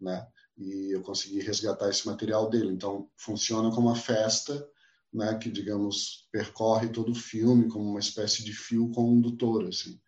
né? 0.00 0.26
E 0.58 0.94
eu 0.94 1.02
consegui 1.02 1.40
resgatar 1.40 1.88
esse 1.88 2.06
material 2.06 2.50
dele. 2.50 2.70
Então, 2.72 3.08
funciona 3.16 3.70
como 3.70 3.88
uma 3.88 3.96
festa, 3.96 4.66
né? 5.12 5.38
Que, 5.38 5.50
digamos, 5.50 6.28
percorre 6.30 6.88
todo 6.88 7.12
o 7.12 7.16
filme 7.16 7.68
como 7.68 7.88
uma 7.88 8.00
espécie 8.00 8.44
de 8.44 8.52
fio 8.52 8.90
condutor, 8.90 9.66
assim. 9.66 10.00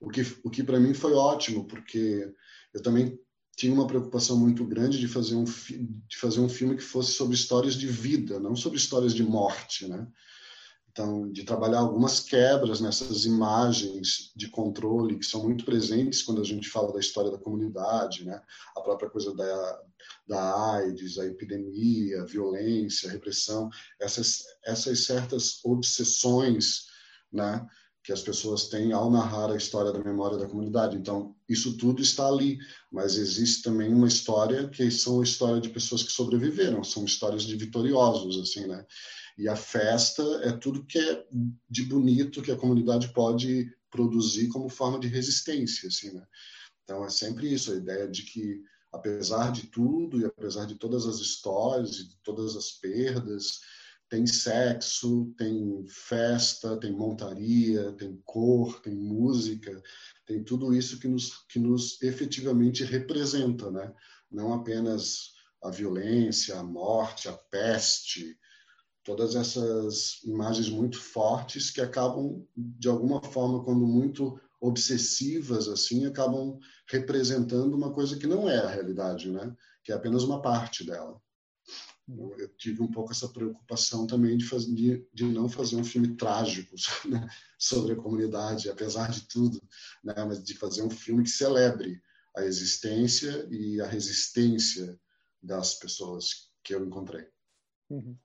O 0.00 0.08
que, 0.08 0.20
o 0.44 0.50
que 0.50 0.62
para 0.62 0.78
mim 0.78 0.94
foi 0.94 1.12
ótimo, 1.12 1.66
porque 1.66 2.32
eu 2.72 2.82
também 2.82 3.18
tinha 3.58 3.74
uma 3.74 3.88
preocupação 3.88 4.38
muito 4.38 4.64
grande 4.64 5.00
de 5.00 5.08
fazer 5.08 5.34
um 5.34 5.42
de 5.42 6.16
fazer 6.16 6.38
um 6.38 6.48
filme 6.48 6.76
que 6.76 6.82
fosse 6.82 7.10
sobre 7.10 7.34
histórias 7.34 7.74
de 7.74 7.88
vida, 7.88 8.38
não 8.38 8.54
sobre 8.54 8.78
histórias 8.78 9.12
de 9.12 9.24
morte, 9.24 9.88
né? 9.88 10.06
Então, 10.92 11.30
de 11.30 11.42
trabalhar 11.42 11.80
algumas 11.80 12.20
quebras 12.20 12.80
nessas 12.80 13.24
imagens 13.24 14.32
de 14.34 14.48
controle 14.48 15.18
que 15.18 15.26
são 15.26 15.42
muito 15.42 15.64
presentes 15.64 16.22
quando 16.22 16.40
a 16.40 16.44
gente 16.44 16.68
fala 16.68 16.92
da 16.92 17.00
história 17.00 17.32
da 17.32 17.38
comunidade, 17.38 18.24
né? 18.24 18.40
A 18.76 18.80
própria 18.80 19.10
coisa 19.10 19.34
da, 19.34 19.82
da 20.28 20.74
AIDS, 20.74 21.18
a 21.18 21.26
epidemia, 21.26 22.22
a 22.22 22.26
violência, 22.26 23.08
a 23.08 23.12
repressão, 23.12 23.68
essas, 24.00 24.44
essas 24.64 25.04
certas 25.04 25.64
obsessões, 25.64 26.86
né? 27.32 27.66
Que 28.08 28.12
as 28.14 28.22
pessoas 28.22 28.68
têm 28.68 28.90
ao 28.90 29.10
narrar 29.10 29.52
a 29.52 29.56
história 29.58 29.92
da 29.92 30.02
memória 30.02 30.38
da 30.38 30.48
comunidade. 30.48 30.96
Então, 30.96 31.36
isso 31.46 31.76
tudo 31.76 32.00
está 32.00 32.26
ali, 32.26 32.56
mas 32.90 33.18
existe 33.18 33.62
também 33.62 33.92
uma 33.92 34.08
história 34.08 34.66
que 34.66 34.90
são 34.90 35.20
a 35.20 35.24
história 35.24 35.60
de 35.60 35.68
pessoas 35.68 36.02
que 36.02 36.10
sobreviveram, 36.10 36.82
são 36.82 37.04
histórias 37.04 37.42
de 37.42 37.54
vitoriosos, 37.54 38.38
assim, 38.40 38.66
né? 38.66 38.82
E 39.36 39.46
a 39.46 39.54
festa 39.54 40.22
é 40.42 40.52
tudo 40.52 40.86
que 40.86 40.98
é 40.98 41.26
de 41.68 41.82
bonito 41.82 42.40
que 42.40 42.50
a 42.50 42.56
comunidade 42.56 43.12
pode 43.12 43.70
produzir 43.90 44.48
como 44.48 44.70
forma 44.70 44.98
de 44.98 45.06
resistência, 45.06 45.88
assim, 45.88 46.10
né? 46.10 46.26
Então, 46.84 47.04
é 47.04 47.10
sempre 47.10 47.52
isso, 47.52 47.72
a 47.72 47.76
ideia 47.76 48.08
de 48.08 48.22
que, 48.22 48.62
apesar 48.90 49.52
de 49.52 49.66
tudo 49.66 50.18
e 50.18 50.24
apesar 50.24 50.64
de 50.64 50.76
todas 50.76 51.04
as 51.04 51.18
histórias 51.18 51.98
e 51.98 52.08
de 52.08 52.16
todas 52.24 52.56
as 52.56 52.70
perdas, 52.70 53.60
tem 54.08 54.26
sexo, 54.26 55.32
tem 55.36 55.84
festa, 55.86 56.78
tem 56.78 56.92
montaria, 56.92 57.92
tem 57.92 58.20
cor, 58.24 58.80
tem 58.80 58.94
música, 58.94 59.82
tem 60.26 60.42
tudo 60.42 60.74
isso 60.74 60.98
que 60.98 61.06
nos, 61.06 61.46
que 61.48 61.58
nos 61.58 62.00
efetivamente 62.02 62.84
representa, 62.84 63.70
né? 63.70 63.92
Não 64.30 64.54
apenas 64.54 65.32
a 65.62 65.70
violência, 65.70 66.58
a 66.58 66.62
morte, 66.62 67.28
a 67.28 67.32
peste, 67.32 68.38
todas 69.04 69.34
essas 69.34 70.22
imagens 70.24 70.70
muito 70.70 70.98
fortes 70.98 71.70
que 71.70 71.80
acabam, 71.80 72.46
de 72.56 72.88
alguma 72.88 73.22
forma, 73.22 73.62
quando 73.62 73.86
muito 73.86 74.40
obsessivas, 74.60 75.68
assim, 75.68 76.06
acabam 76.06 76.58
representando 76.90 77.74
uma 77.74 77.92
coisa 77.92 78.18
que 78.18 78.26
não 78.26 78.48
é 78.48 78.58
a 78.58 78.68
realidade, 78.68 79.30
né? 79.30 79.54
Que 79.84 79.92
é 79.92 79.94
apenas 79.94 80.22
uma 80.24 80.40
parte 80.40 80.84
dela 80.84 81.20
eu 82.38 82.48
tive 82.56 82.82
um 82.82 82.90
pouco 82.90 83.12
essa 83.12 83.28
preocupação 83.28 84.06
também 84.06 84.36
de, 84.36 84.44
fazer, 84.46 84.72
de, 84.72 85.06
de 85.12 85.24
não 85.24 85.48
fazer 85.48 85.76
um 85.76 85.84
filme 85.84 86.16
trágico 86.16 86.74
né, 87.06 87.28
sobre 87.58 87.92
a 87.92 87.96
comunidade, 87.96 88.70
apesar 88.70 89.10
de 89.10 89.28
tudo, 89.28 89.60
né, 90.02 90.14
mas 90.16 90.42
de 90.42 90.54
fazer 90.54 90.82
um 90.82 90.90
filme 90.90 91.22
que 91.22 91.30
celebre 91.30 92.00
a 92.36 92.44
existência 92.44 93.46
e 93.50 93.80
a 93.80 93.86
resistência 93.86 94.98
das 95.42 95.74
pessoas 95.74 96.50
que 96.62 96.74
eu 96.74 96.84
encontrei. 96.84 97.26
Uhum. 97.90 98.16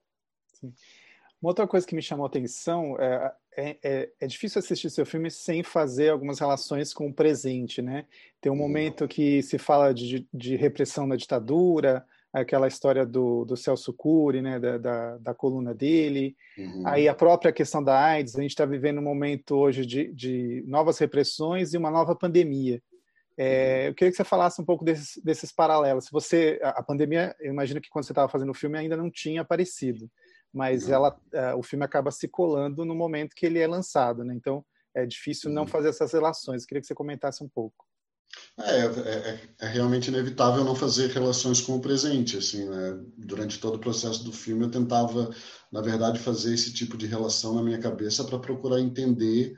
Uma 1.42 1.50
outra 1.50 1.68
coisa 1.68 1.86
que 1.86 1.96
me 1.96 2.02
chamou 2.02 2.26
a 2.26 2.30
atenção 2.30 2.98
é, 2.98 3.36
é, 3.58 3.78
é, 3.84 4.14
é, 4.22 4.28
difícil 4.28 4.60
assistir 4.60 4.90
seu 4.90 5.06
filme 5.06 5.30
sem 5.30 5.62
fazer 5.62 6.10
algumas 6.10 6.40
relações 6.40 6.94
com 6.94 7.08
o 7.08 7.14
presente, 7.14 7.82
né? 7.82 8.06
Tem 8.40 8.50
um 8.50 8.56
uhum. 8.56 8.62
momento 8.62 9.08
que 9.10 9.42
se 9.44 9.58
fala 9.58 9.94
de, 9.94 10.26
de 10.34 10.56
repressão 10.56 11.08
da 11.08 11.18
ditadura, 11.18 12.08
aquela 12.34 12.68
história 12.68 13.06
do, 13.06 13.46
do 13.46 13.56
Celso 13.56 13.94
Cury, 13.94 14.42
né, 14.42 14.60
da, 14.60 14.78
da, 14.80 15.18
da 15.20 15.34
coluna 15.36 15.74
dele, 15.74 16.36
uhum. 16.58 16.84
aí 16.88 17.08
a 17.08 17.14
própria 17.14 17.54
questão 17.54 17.84
da 17.84 18.04
AIDS, 18.04 18.36
a 18.36 18.42
gente 18.42 18.52
está 18.52 18.66
vivendo 18.66 18.98
um 18.98 19.04
momento 19.04 19.56
hoje 19.56 19.86
de, 19.86 20.12
de 20.12 20.64
novas 20.68 20.98
repressões 20.98 21.74
e 21.74 21.78
uma 21.78 21.92
nova 21.92 22.16
pandemia. 22.16 22.82
É, 23.38 23.82
uhum. 23.82 23.88
eu 23.88 23.94
queria 23.94 24.12
que 24.12 24.18
você 24.18 24.24
falasse 24.24 24.60
um 24.60 24.66
pouco 24.66 24.84
desses, 24.84 25.22
desses 25.24 25.52
paralelos. 25.52 26.10
Você, 26.12 26.60
a, 26.64 26.70
a 26.70 26.84
pandemia, 26.84 27.36
eu 27.40 27.54
imagino 27.54 27.80
que 27.80 27.90
quando 27.90 28.06
você 28.06 28.12
estava 28.12 28.28
fazendo 28.30 28.50
o 28.50 28.56
filme 28.56 28.80
ainda 28.80 28.98
não 28.98 29.12
tinha 29.12 29.42
aparecido, 29.42 30.10
mas 30.52 30.88
uhum. 30.88 30.94
ela, 30.94 31.10
uh, 31.12 31.58
o 31.58 31.62
filme 31.62 31.86
acaba 31.86 32.10
se 32.10 32.28
colando 32.28 32.84
no 32.84 32.96
momento 32.96 33.36
que 33.36 33.46
ele 33.46 33.60
é 33.60 33.68
lançado, 33.68 34.24
né? 34.24 34.34
Então 34.34 34.66
é 34.96 35.06
difícil 35.06 35.52
não 35.52 35.64
uhum. 35.64 35.68
fazer 35.68 35.90
essas 35.90 36.12
relações. 36.14 36.64
Eu 36.64 36.68
queria 36.68 36.82
que 36.82 36.88
você 36.88 36.96
comentasse 36.96 37.44
um 37.44 37.50
pouco. 37.50 37.86
É, 38.60 38.80
é, 38.82 38.86
é, 38.86 39.50
é, 39.62 39.68
realmente 39.68 40.10
inevitável 40.10 40.64
não 40.64 40.76
fazer 40.76 41.10
relações 41.10 41.60
com 41.60 41.76
o 41.76 41.82
presente, 41.82 42.38
assim, 42.38 42.70
né? 42.70 43.00
Durante 43.18 43.60
todo 43.60 43.76
o 43.76 43.80
processo 43.80 44.24
do 44.24 44.32
filme 44.32 44.66
eu 44.66 44.72
tentava, 44.72 45.34
na 45.72 45.82
verdade, 45.82 46.20
fazer 46.20 46.54
esse 46.54 46.72
tipo 46.72 46.96
de 46.96 47.08
relação 47.08 47.56
na 47.56 47.64
minha 47.64 47.80
cabeça 47.80 48.24
para 48.24 48.38
procurar 48.38 48.80
entender 48.80 49.58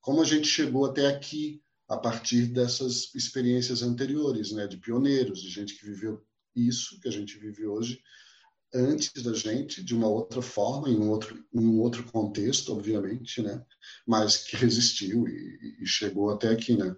como 0.00 0.20
a 0.20 0.24
gente 0.26 0.46
chegou 0.46 0.84
até 0.84 1.06
aqui 1.06 1.62
a 1.88 1.96
partir 1.96 2.46
dessas 2.46 3.14
experiências 3.14 3.82
anteriores, 3.82 4.52
né? 4.52 4.66
De 4.66 4.76
pioneiros, 4.76 5.40
de 5.40 5.48
gente 5.48 5.74
que 5.78 5.86
viveu 5.86 6.22
isso 6.54 7.00
que 7.00 7.08
a 7.08 7.12
gente 7.12 7.38
vive 7.38 7.66
hoje 7.66 8.00
antes 8.74 9.22
da 9.22 9.32
gente, 9.32 9.82
de 9.82 9.94
uma 9.94 10.08
outra 10.08 10.42
forma, 10.42 10.88
em 10.88 10.98
um 10.98 11.08
outro, 11.08 11.42
em 11.54 11.64
um 11.64 11.80
outro 11.80 12.02
contexto, 12.04 12.72
obviamente, 12.72 13.40
né? 13.40 13.64
Mas 14.06 14.38
que 14.38 14.56
resistiu 14.56 15.28
e, 15.28 15.78
e 15.80 15.86
chegou 15.86 16.30
até 16.30 16.48
aqui, 16.48 16.76
né? 16.76 16.94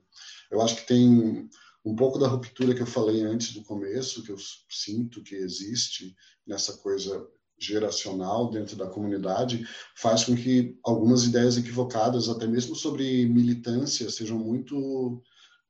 Eu 0.51 0.61
acho 0.61 0.77
que 0.77 0.87
tem 0.87 1.49
um 1.85 1.95
pouco 1.95 2.19
da 2.19 2.27
ruptura 2.27 2.75
que 2.75 2.83
eu 2.83 2.87
falei 2.87 3.23
antes 3.23 3.53
do 3.53 3.63
começo, 3.63 4.23
que 4.23 4.33
eu 4.33 4.37
sinto 4.69 5.23
que 5.23 5.35
existe 5.35 6.15
nessa 6.47 6.77
coisa 6.79 7.27
geracional 7.59 8.51
dentro 8.51 8.77
da 8.77 8.87
comunidade, 8.87 9.67
faz 9.97 10.25
com 10.25 10.35
que 10.35 10.77
algumas 10.85 11.25
ideias 11.25 11.57
equivocadas, 11.57 12.29
até 12.29 12.47
mesmo 12.47 12.75
sobre 12.75 13.27
militância, 13.27 14.11
sejam 14.11 14.39
muito 14.39 15.23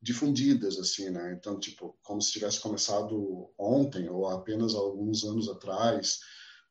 difundidas 0.03 0.79
assim, 0.79 1.11
né? 1.11 1.37
Então, 1.39 1.59
tipo, 1.59 1.97
como 2.03 2.21
se 2.21 2.33
tivesse 2.33 2.61
começado 2.61 3.51
ontem 3.59 4.09
ou 4.09 4.29
apenas 4.29 4.75
alguns 4.75 5.25
anos 5.25 5.49
atrás, 5.49 6.19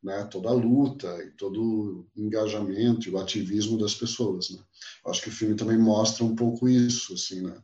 né? 0.03 0.23
Toda 0.25 0.49
a 0.49 0.53
luta 0.53 1.07
e 1.23 1.31
todo 1.31 1.61
o 1.61 2.07
engajamento 2.15 3.07
e 3.07 3.11
o 3.11 3.17
ativismo 3.17 3.77
das 3.77 3.93
pessoas, 3.93 4.49
né? 4.49 4.61
Acho 5.07 5.21
que 5.21 5.29
o 5.29 5.33
filme 5.33 5.55
também 5.55 5.77
mostra 5.77 6.23
um 6.23 6.35
pouco 6.35 6.67
isso, 6.67 7.13
assim, 7.13 7.41
né? 7.41 7.61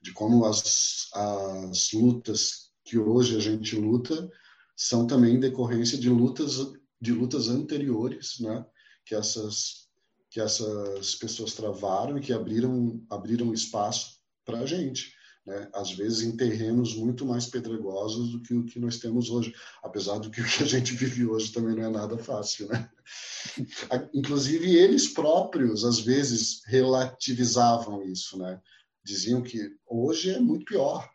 De 0.00 0.12
como 0.12 0.44
as, 0.44 1.08
as 1.12 1.92
lutas 1.92 2.70
que 2.84 2.98
hoje 2.98 3.36
a 3.36 3.40
gente 3.40 3.76
luta 3.76 4.30
são 4.76 5.06
também 5.06 5.38
decorrência 5.38 5.98
de 5.98 6.08
lutas 6.08 6.58
de 7.00 7.12
lutas 7.12 7.48
anteriores, 7.48 8.38
né? 8.40 8.64
Que 9.04 9.14
essas 9.14 9.88
que 10.30 10.40
essas 10.40 11.16
pessoas 11.16 11.54
travaram 11.54 12.16
e 12.16 12.20
que 12.20 12.32
abriram 12.32 13.04
abriram 13.10 13.52
espaço 13.52 14.20
para 14.44 14.60
a 14.60 14.66
gente, 14.66 15.12
né? 15.44 15.68
Às 15.74 15.92
vezes 15.92 16.22
em 16.22 16.36
terrenos 16.36 16.94
muito 16.94 17.26
mais 17.26 17.46
pedregosos 17.46 18.30
do 18.30 18.42
que 18.42 18.54
o 18.54 18.64
que 18.64 18.78
nós 18.78 18.98
temos 18.98 19.28
hoje, 19.30 19.54
apesar 19.82 20.18
do 20.18 20.30
que 20.30 20.40
o 20.40 20.44
que 20.44 20.62
a 20.62 20.66
gente 20.66 20.94
vive 20.94 21.26
hoje 21.26 21.52
também 21.52 21.74
não 21.74 21.84
é 21.84 21.90
nada 21.90 22.16
fácil, 22.16 22.68
né? 22.68 22.88
Inclusive 24.14 24.76
eles 24.76 25.08
próprios 25.08 25.84
às 25.84 25.98
vezes 26.00 26.62
relativizavam 26.66 28.02
isso, 28.02 28.38
né? 28.38 28.60
Diziam 29.02 29.42
que 29.42 29.76
hoje 29.86 30.30
é 30.30 30.40
muito 30.40 30.64
pior. 30.64 31.10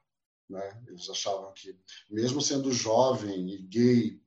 Né? 0.50 0.84
Eles 0.88 1.10
achavam 1.10 1.52
que, 1.54 1.76
mesmo 2.10 2.42
sendo 2.42 2.72
jovem 2.72 3.50
e 3.50 3.62
gay 3.64 4.22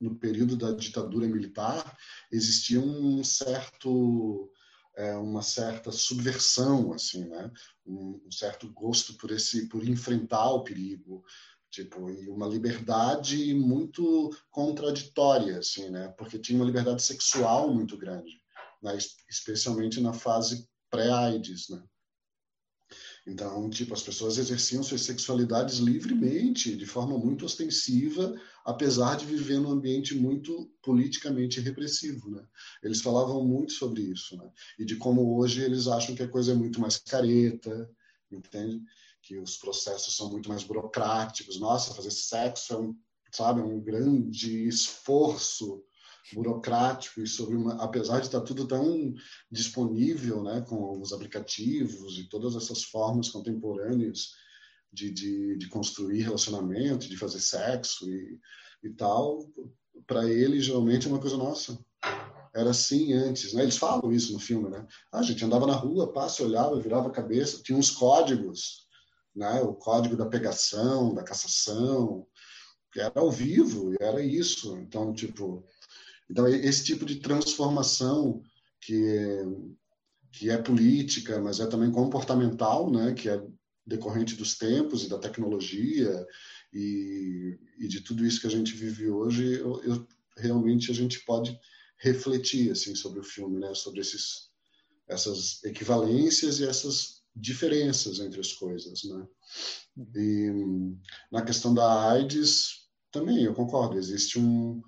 no 0.00 0.16
período 0.16 0.56
da 0.56 0.72
ditadura 0.72 1.26
militar, 1.26 1.96
existia 2.32 2.80
um 2.80 3.22
certo 3.22 4.50
é, 4.96 5.14
uma 5.16 5.42
certa 5.42 5.92
subversão 5.92 6.92
assim 6.92 7.24
né 7.28 7.50
um, 7.86 8.20
um, 8.26 8.30
certo 8.30 8.70
gosto 8.72 9.14
por 9.14 9.30
esse 9.30 9.68
por 9.68 9.86
enfrentar 9.88 10.50
o 10.50 10.64
perigo 10.64 11.24
tipo 11.70 12.10
e 12.10 12.28
uma 12.28 12.48
liberdade 12.48 13.54
muito 13.54 14.30
contraditória 14.50 15.58
assim 15.58 15.90
né 15.90 16.08
porque 16.18 16.38
tinha 16.38 16.58
uma 16.58 16.66
liberdade 16.66 17.02
sexual 17.02 17.72
muito 17.72 17.96
grande 17.96 18.42
né? 18.82 18.98
especialmente 19.28 20.00
na 20.00 20.12
fase 20.12 20.68
pré-AIDS 20.90 21.68
né 21.68 21.82
então, 23.30 23.70
tipo, 23.70 23.94
as 23.94 24.02
pessoas 24.02 24.38
exerciam 24.38 24.82
suas 24.82 25.02
sexualidades 25.02 25.78
livremente, 25.78 26.76
de 26.76 26.84
forma 26.84 27.16
muito 27.16 27.44
ostensiva, 27.44 28.34
apesar 28.64 29.16
de 29.16 29.24
viver 29.24 29.60
num 29.60 29.70
ambiente 29.70 30.16
muito 30.16 30.68
politicamente 30.82 31.60
repressivo, 31.60 32.28
né? 32.28 32.44
Eles 32.82 33.00
falavam 33.00 33.46
muito 33.46 33.72
sobre 33.72 34.02
isso, 34.02 34.36
né? 34.36 34.50
E 34.80 34.84
de 34.84 34.96
como 34.96 35.38
hoje 35.38 35.62
eles 35.62 35.86
acham 35.86 36.12
que 36.12 36.24
a 36.24 36.28
coisa 36.28 36.50
é 36.50 36.54
muito 36.56 36.80
mais 36.80 36.96
careta, 36.96 37.88
entende? 38.32 38.82
Que 39.22 39.38
os 39.38 39.56
processos 39.56 40.16
são 40.16 40.28
muito 40.28 40.48
mais 40.48 40.64
burocráticos. 40.64 41.60
Nossa, 41.60 41.94
fazer 41.94 42.10
sexo 42.10 42.74
é 42.74 42.78
um, 42.78 42.96
sabe, 43.30 43.60
é 43.60 43.64
um 43.64 43.80
grande 43.80 44.66
esforço, 44.66 45.84
burocrático 46.32 47.20
e 47.20 47.26
sobre 47.26 47.56
uma, 47.56 47.74
apesar 47.82 48.20
de 48.20 48.26
estar 48.26 48.40
tudo 48.40 48.66
tão 48.66 49.14
disponível, 49.50 50.42
né, 50.42 50.60
com 50.62 51.00
os 51.00 51.12
aplicativos 51.12 52.18
e 52.18 52.28
todas 52.28 52.54
essas 52.54 52.84
formas 52.84 53.28
contemporâneas 53.28 54.30
de, 54.92 55.10
de, 55.10 55.56
de 55.56 55.68
construir 55.68 56.22
relacionamento, 56.22 57.08
de 57.08 57.16
fazer 57.16 57.40
sexo 57.40 58.08
e, 58.08 58.38
e 58.82 58.90
tal, 58.90 59.46
para 60.06 60.28
ele 60.28 60.60
geralmente 60.60 61.06
é 61.06 61.10
uma 61.10 61.20
coisa 61.20 61.36
nossa. 61.36 61.78
Era 62.54 62.70
assim 62.70 63.12
antes, 63.12 63.52
né? 63.52 63.62
Eles 63.62 63.76
falam 63.76 64.12
isso 64.12 64.32
no 64.32 64.40
filme, 64.40 64.68
né? 64.68 64.84
Ah, 65.12 65.20
a 65.20 65.22
gente 65.22 65.44
andava 65.44 65.66
na 65.66 65.74
rua, 65.74 66.12
passa, 66.12 66.42
olhava, 66.42 66.80
virava 66.80 67.08
a 67.08 67.12
cabeça, 67.12 67.62
tinha 67.62 67.78
uns 67.78 67.92
códigos, 67.92 68.88
né? 69.34 69.60
O 69.60 69.74
código 69.74 70.16
da 70.16 70.26
pegação, 70.26 71.14
da 71.14 71.22
cassação, 71.22 72.26
era 72.96 73.20
ao 73.20 73.30
vivo, 73.30 73.94
era 74.00 74.20
isso. 74.20 74.76
Então, 74.78 75.12
tipo, 75.12 75.64
então 76.30 76.46
esse 76.46 76.84
tipo 76.84 77.04
de 77.04 77.16
transformação 77.16 78.42
que 78.80 79.44
que 80.32 80.48
é 80.48 80.56
política, 80.56 81.40
mas 81.40 81.60
é 81.60 81.66
também 81.66 81.90
comportamental, 81.90 82.90
né? 82.90 83.12
Que 83.14 83.28
é 83.28 83.42
decorrente 83.84 84.36
dos 84.36 84.56
tempos 84.56 85.04
e 85.04 85.08
da 85.08 85.18
tecnologia 85.18 86.26
e, 86.72 87.58
e 87.78 87.88
de 87.88 88.00
tudo 88.00 88.24
isso 88.24 88.40
que 88.40 88.46
a 88.46 88.50
gente 88.50 88.72
vive 88.72 89.08
hoje, 89.08 89.54
eu, 89.54 89.82
eu, 89.82 90.06
realmente 90.36 90.90
a 90.90 90.94
gente 90.94 91.20
pode 91.24 91.58
refletir 91.98 92.70
assim 92.70 92.94
sobre 92.94 93.20
o 93.20 93.24
filme, 93.24 93.58
né? 93.58 93.74
Sobre 93.74 94.00
esses 94.00 94.50
essas 95.08 95.62
equivalências 95.64 96.60
e 96.60 96.64
essas 96.64 97.24
diferenças 97.34 98.20
entre 98.20 98.38
as 98.38 98.52
coisas, 98.52 99.02
né? 99.04 99.26
E 100.14 100.52
na 101.32 101.42
questão 101.42 101.74
da 101.74 102.12
AIDS 102.12 102.88
também 103.10 103.42
eu 103.42 103.54
concordo. 103.54 103.98
Existe 103.98 104.38
um, 104.38 104.80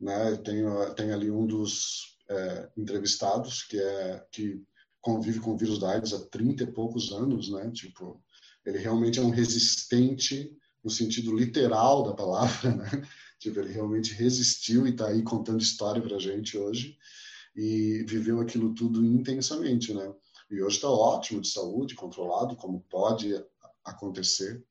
né? 0.00 0.36
Tem 0.36 0.62
tem 0.94 1.12
ali 1.12 1.30
um 1.30 1.46
dos 1.46 2.18
é, 2.28 2.68
entrevistados 2.76 3.62
que 3.62 3.78
é 3.78 4.24
que 4.30 4.62
convive 5.00 5.38
com 5.38 5.52
o 5.52 5.56
vírus 5.56 5.78
da 5.78 5.92
AIDS 5.92 6.12
há 6.12 6.26
30 6.26 6.64
e 6.64 6.72
poucos 6.72 7.12
anos, 7.12 7.48
né? 7.50 7.70
Tipo, 7.70 8.20
ele 8.64 8.78
realmente 8.78 9.20
é 9.20 9.22
um 9.22 9.30
resistente 9.30 10.50
no 10.82 10.90
sentido 10.90 11.34
literal 11.34 12.02
da 12.02 12.14
palavra, 12.14 12.74
né? 12.74 13.08
Tipo, 13.38 13.60
ele 13.60 13.72
realmente 13.72 14.14
resistiu 14.14 14.86
e 14.86 14.90
está 14.90 15.08
aí 15.08 15.22
contando 15.22 15.60
história 15.60 16.02
para 16.02 16.18
gente 16.18 16.58
hoje 16.58 16.98
e 17.54 18.04
viveu 18.08 18.40
aquilo 18.40 18.74
tudo 18.74 19.04
intensamente, 19.04 19.94
né? 19.94 20.12
E 20.50 20.62
hoje 20.62 20.76
está 20.76 20.88
ótimo 20.88 21.40
de 21.40 21.48
saúde, 21.48 21.94
controlado, 21.94 22.56
como 22.56 22.84
pode 22.88 23.34
acontecer. 23.84 24.64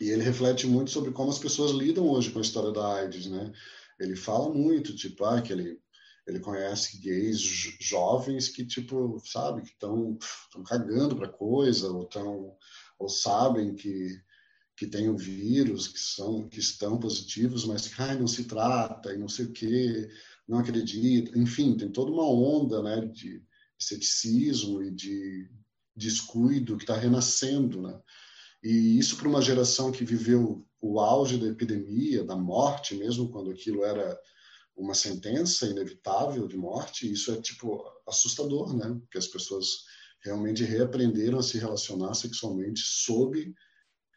E 0.00 0.10
ele 0.10 0.22
reflete 0.22 0.66
muito 0.66 0.90
sobre 0.90 1.12
como 1.12 1.30
as 1.30 1.38
pessoas 1.38 1.70
lidam 1.70 2.08
hoje 2.08 2.30
com 2.30 2.38
a 2.38 2.42
história 2.42 2.72
da 2.72 2.94
AIDS, 2.96 3.26
né? 3.26 3.52
Ele 4.00 4.16
fala 4.16 4.52
muito, 4.52 4.94
tipo, 4.94 5.24
ah, 5.24 5.40
que 5.40 5.52
ele 5.52 5.78
ele 6.26 6.40
conhece 6.40 6.98
gays 7.00 7.38
jovens 7.80 8.48
que 8.48 8.64
tipo 8.64 9.20
sabe 9.26 9.60
que 9.60 9.72
estão 9.72 10.18
cagando 10.66 11.14
para 11.16 11.28
coisa 11.28 11.90
ou 11.90 12.04
estão 12.04 12.56
ou 12.98 13.08
sabem 13.08 13.74
que 13.74 14.08
que 14.76 14.88
tem 14.88 15.08
o 15.08 15.16
vírus, 15.16 15.86
que 15.86 15.98
são 15.98 16.48
que 16.48 16.58
estão 16.58 16.98
positivos, 16.98 17.64
mas 17.64 17.86
que 17.86 18.02
ai, 18.02 18.18
não 18.18 18.26
se 18.26 18.44
trata 18.44 19.12
e 19.12 19.18
não 19.18 19.28
sei 19.28 19.44
o 19.44 19.52
quê, 19.52 20.10
não 20.48 20.58
acredita, 20.58 21.38
enfim, 21.38 21.76
tem 21.76 21.90
toda 21.90 22.10
uma 22.10 22.28
onda, 22.28 22.82
né, 22.82 23.06
de 23.06 23.40
ceticismo 23.78 24.82
e 24.82 24.90
de 24.90 25.48
descuido 25.94 26.76
que 26.76 26.82
está 26.82 26.96
renascendo, 26.96 27.80
né? 27.82 28.00
E 28.62 28.98
isso 28.98 29.16
para 29.16 29.28
uma 29.28 29.42
geração 29.42 29.92
que 29.92 30.04
viveu 30.04 30.66
o 30.86 31.00
auge 31.00 31.38
da 31.38 31.46
epidemia, 31.46 32.22
da 32.24 32.36
morte, 32.36 32.94
mesmo 32.94 33.30
quando 33.30 33.50
aquilo 33.50 33.82
era 33.82 34.20
uma 34.76 34.92
sentença 34.94 35.66
inevitável 35.66 36.46
de 36.46 36.58
morte, 36.58 37.10
isso 37.10 37.32
é 37.32 37.40
tipo 37.40 37.82
assustador, 38.06 38.76
né? 38.76 38.94
Porque 39.00 39.16
as 39.16 39.26
pessoas 39.26 39.66
realmente 40.20 40.62
reaprenderam 40.62 41.38
a 41.38 41.42
se 41.42 41.56
relacionar 41.56 42.12
sexualmente 42.12 42.80
sob 42.80 43.54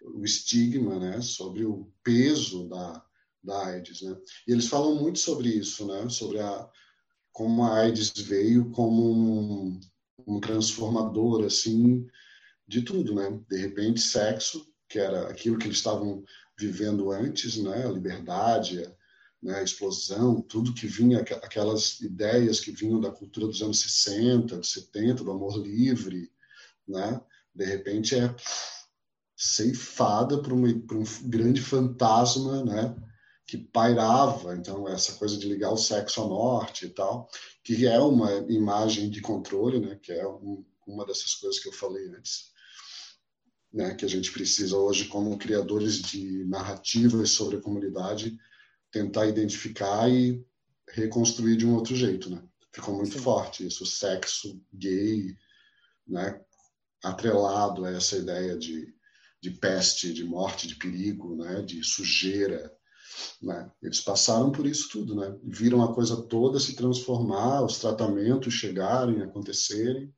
o 0.02 0.26
estigma, 0.26 1.00
né, 1.00 1.22
sobre 1.22 1.66
o 1.66 1.92
peso 2.04 2.68
da, 2.68 3.04
da 3.42 3.68
AIDS, 3.68 4.02
né? 4.02 4.18
E 4.46 4.52
eles 4.52 4.68
falam 4.68 4.96
muito 4.96 5.20
sobre 5.20 5.48
isso, 5.50 5.88
né, 5.88 6.10
sobre 6.10 6.40
a 6.40 6.70
como 7.32 7.64
a 7.64 7.82
AIDS 7.82 8.12
veio 8.18 8.72
como 8.72 9.12
um, 9.12 9.80
um 10.26 10.40
transformador 10.40 11.46
assim 11.46 12.06
de 12.68 12.82
tudo, 12.82 13.16
né? 13.16 13.40
De 13.48 13.58
repente, 13.58 14.02
sexo, 14.02 14.68
que 14.90 15.00
era 15.00 15.30
aquilo 15.30 15.58
que 15.58 15.68
eles 15.68 15.78
estavam 15.78 16.24
vivendo 16.58 17.12
antes, 17.12 17.58
né, 17.58 17.86
a 17.86 17.92
liberdade, 17.92 18.90
né, 19.42 19.60
a 19.60 19.64
explosão, 19.64 20.42
tudo 20.42 20.74
que 20.74 20.88
vinha, 20.88 21.20
aquelas 21.20 22.00
ideias 22.02 22.60
que 22.60 22.72
vinham 22.72 23.00
da 23.00 23.12
cultura 23.12 23.48
dos 23.48 23.62
anos 23.62 23.80
60, 23.80 24.64
70, 24.64 25.24
do 25.24 25.32
amor 25.32 25.58
livre, 25.58 26.32
né, 26.88 27.22
de 27.54 27.66
repente 27.66 28.16
é 28.16 28.36
ceifada 29.36 30.42
por, 30.42 30.54
uma, 30.54 30.68
por 30.88 30.98
um 30.98 31.04
grande 31.30 31.62
fantasma, 31.62 32.64
né, 32.64 32.96
que 33.46 33.58
pairava, 33.58 34.56
então 34.56 34.88
essa 34.90 35.14
coisa 35.14 35.38
de 35.38 35.48
ligar 35.48 35.72
o 35.72 35.78
sexo 35.78 36.22
à 36.22 36.28
morte 36.28 36.88
e 36.88 36.90
tal, 36.90 37.30
que 37.64 37.88
é 37.88 38.00
uma 38.00 38.34
imagem 38.50 39.10
de 39.10 39.22
controle, 39.22 39.80
né, 39.80 39.96
que 40.02 40.12
é 40.12 40.28
um, 40.28 40.66
uma 40.88 41.06
dessas 41.06 41.36
coisas 41.36 41.62
que 41.62 41.70
eu 41.70 41.74
falei 41.74 42.10
antes, 42.10 42.52
né, 43.72 43.94
que 43.96 44.06
a 44.06 44.08
gente 44.08 44.32
precisa 44.32 44.78
hoje 44.78 45.06
como 45.06 45.38
criadores 45.38 46.02
de 46.02 46.46
narrativas 46.46 47.32
sobre 47.32 47.58
a 47.58 47.62
comunidade 47.62 48.38
tentar 48.92 49.28
identificar 49.28 50.10
e 50.10 50.44
reconstruir 50.90 51.58
de 51.58 51.66
um 51.66 51.76
outro 51.76 51.96
jeito, 51.96 52.30
né? 52.30 52.42
Ficou 52.72 52.96
muito 52.96 53.14
Sim. 53.14 53.20
forte 53.20 53.68
isso, 53.68 53.86
sexo 53.86 54.62
gay, 54.74 55.36
né? 56.08 56.40
Atrelado 57.04 57.86
a 57.86 57.92
essa 57.92 58.18
ideia 58.18 58.58
de, 58.58 58.94
de 59.42 59.52
peste, 59.52 60.14
de 60.14 60.24
morte, 60.24 60.68
de 60.68 60.76
perigo, 60.76 61.36
né? 61.36 61.62
De 61.62 61.84
sujeira, 61.84 62.72
né? 63.42 63.70
Eles 63.82 64.00
passaram 64.00 64.52
por 64.52 64.66
isso 64.66 64.90
tudo, 64.90 65.16
né? 65.16 65.38
Viram 65.44 65.84
a 65.84 65.94
coisa 65.94 66.22
toda 66.24 66.60
se 66.60 66.76
transformar, 66.76 67.64
os 67.64 67.80
tratamentos 67.80 68.54
chegarem, 68.54 69.22
acontecerem, 69.22 70.14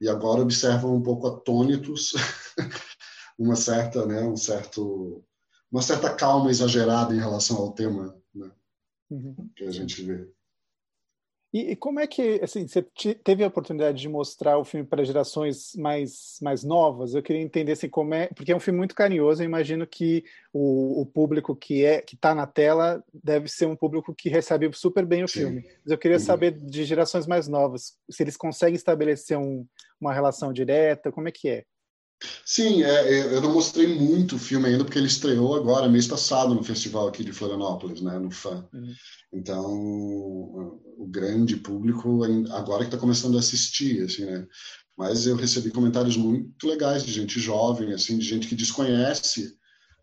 e 0.00 0.08
agora 0.08 0.42
observam 0.42 0.94
um 0.94 1.02
pouco 1.02 1.26
atônitos 1.26 2.14
uma 3.38 3.56
certa, 3.56 4.06
né? 4.06 4.22
Um 4.22 4.36
certo 4.36 5.24
uma 5.70 5.82
certa 5.82 6.12
calma 6.12 6.50
exagerada 6.50 7.14
em 7.14 7.18
relação 7.18 7.56
ao 7.58 7.72
tema 7.72 8.16
né, 8.34 8.50
uhum. 9.10 9.48
que 9.54 9.64
a 9.64 9.70
gente 9.70 10.02
vê. 10.02 10.28
E, 11.52 11.72
e, 11.72 11.76
como 11.76 11.98
é 11.98 12.06
que, 12.06 12.40
assim, 12.42 12.66
você 12.66 12.80
teve 13.24 13.42
a 13.42 13.48
oportunidade 13.48 14.00
de 14.00 14.08
mostrar 14.08 14.56
o 14.56 14.64
filme 14.64 14.86
para 14.86 15.04
gerações 15.04 15.74
mais, 15.76 16.38
mais 16.40 16.62
novas? 16.62 17.12
Eu 17.12 17.22
queria 17.22 17.42
entender, 17.42 17.72
assim, 17.72 17.88
como 17.88 18.14
é... 18.14 18.28
Porque 18.28 18.52
é 18.52 18.56
um 18.56 18.60
filme 18.60 18.78
muito 18.78 18.94
carinhoso, 18.94 19.42
eu 19.42 19.46
imagino 19.46 19.84
que 19.84 20.24
o, 20.52 21.00
o 21.00 21.06
público 21.06 21.56
que 21.56 21.84
é 21.84 22.00
que 22.00 22.14
está 22.14 22.34
na 22.34 22.46
tela 22.46 23.02
deve 23.12 23.48
ser 23.48 23.66
um 23.66 23.74
público 23.74 24.14
que 24.14 24.28
recebe 24.28 24.70
super 24.72 25.04
bem 25.04 25.24
o 25.24 25.28
Sim. 25.28 25.40
filme. 25.40 25.64
Mas 25.82 25.90
eu 25.90 25.98
queria 25.98 26.18
uhum. 26.18 26.24
saber 26.24 26.52
de 26.52 26.84
gerações 26.84 27.26
mais 27.26 27.48
novas, 27.48 27.96
se 28.08 28.22
eles 28.22 28.36
conseguem 28.36 28.76
estabelecer 28.76 29.36
um, 29.36 29.66
uma 30.00 30.12
relação 30.12 30.52
direta, 30.52 31.10
como 31.10 31.28
é 31.28 31.32
que 31.32 31.48
é? 31.48 31.64
Sim, 32.44 32.82
é, 32.82 32.88
é, 32.88 33.34
eu 33.34 33.40
não 33.40 33.52
mostrei 33.52 33.86
muito 33.86 34.36
o 34.36 34.38
filme 34.38 34.68
ainda 34.68 34.84
porque 34.84 34.98
ele 34.98 35.06
estreou 35.06 35.54
agora, 35.54 35.88
mês 35.88 36.06
passado, 36.06 36.54
no 36.54 36.62
festival 36.62 37.08
aqui 37.08 37.24
de 37.24 37.32
Florianópolis, 37.32 38.02
né, 38.02 38.18
no 38.18 38.30
FAM. 38.30 38.68
Uhum. 38.72 38.94
Então, 39.32 39.64
o 40.98 41.06
grande 41.08 41.56
público 41.56 42.20
agora 42.52 42.80
que 42.80 42.88
está 42.88 42.98
começando 42.98 43.36
a 43.36 43.40
assistir, 43.40 44.02
assim, 44.04 44.24
né? 44.24 44.46
Mas 44.96 45.26
eu 45.26 45.34
recebi 45.34 45.70
comentários 45.70 46.16
muito 46.16 46.66
legais 46.66 47.02
de 47.02 47.12
gente 47.12 47.40
jovem, 47.40 47.94
assim, 47.94 48.18
de 48.18 48.24
gente 48.24 48.46
que 48.46 48.54
desconhece, 48.54 49.56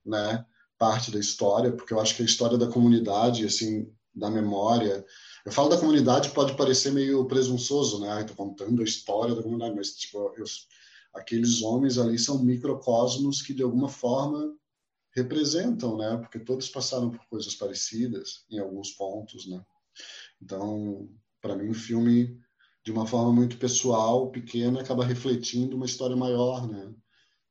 né, 0.03 0.43
parte 0.79 1.11
da 1.11 1.19
história, 1.19 1.71
porque 1.71 1.93
eu 1.93 1.99
acho 1.99 2.15
que 2.15 2.23
a 2.23 2.25
história 2.25 2.57
da 2.57 2.67
comunidade, 2.67 3.45
assim, 3.45 3.87
da 4.15 4.31
memória, 4.31 5.05
eu 5.45 5.51
falo 5.51 5.69
da 5.69 5.77
comunidade 5.77 6.31
pode 6.31 6.55
parecer 6.55 6.91
meio 6.91 7.25
presunçoso, 7.25 7.99
né? 7.99 8.21
Estou 8.21 8.35
contando 8.35 8.81
a 8.81 8.85
história 8.85 9.35
da 9.35 9.43
comunidade, 9.43 9.75
mas 9.75 9.91
tipo, 9.91 10.33
eu 10.35 10.45
aqueles 11.17 11.61
homens 11.61 11.97
ali 11.97 12.17
são 12.17 12.43
microcosmos 12.43 13.41
que 13.41 13.53
de 13.53 13.63
alguma 13.63 13.89
forma 13.89 14.55
representam, 15.11 15.97
né? 15.97 16.17
Porque 16.17 16.39
todos 16.39 16.69
passaram 16.69 17.09
por 17.09 17.25
coisas 17.27 17.55
parecidas 17.55 18.45
em 18.49 18.59
alguns 18.59 18.91
pontos, 18.91 19.47
né? 19.47 19.63
Então, 20.41 21.09
para 21.41 21.55
mim, 21.55 21.69
o 21.69 21.73
filme 21.73 22.39
de 22.83 22.91
uma 22.91 23.05
forma 23.05 23.33
muito 23.33 23.57
pessoal, 23.57 24.31
pequena, 24.31 24.81
acaba 24.81 25.03
refletindo 25.03 25.75
uma 25.75 25.85
história 25.85 26.15
maior, 26.15 26.67
né? 26.67 26.93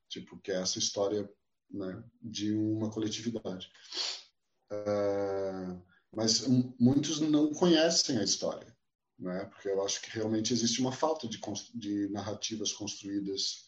Tipo, 0.08 0.38
que 0.38 0.52
é 0.52 0.62
essa 0.62 0.78
história 0.78 1.28
né, 1.70 2.02
de 2.22 2.54
uma 2.54 2.90
coletividade. 2.90 3.70
Uh, 4.70 5.82
mas 6.14 6.46
muitos 6.78 7.20
não 7.20 7.52
conhecem 7.52 8.18
a 8.18 8.24
história 8.24 8.75
né? 9.18 9.44
porque 9.46 9.68
eu 9.68 9.82
acho 9.84 10.00
que 10.02 10.10
realmente 10.10 10.52
existe 10.52 10.80
uma 10.80 10.92
falta 10.92 11.28
de, 11.28 11.40
de 11.74 12.08
narrativas 12.10 12.72
construídas 12.72 13.66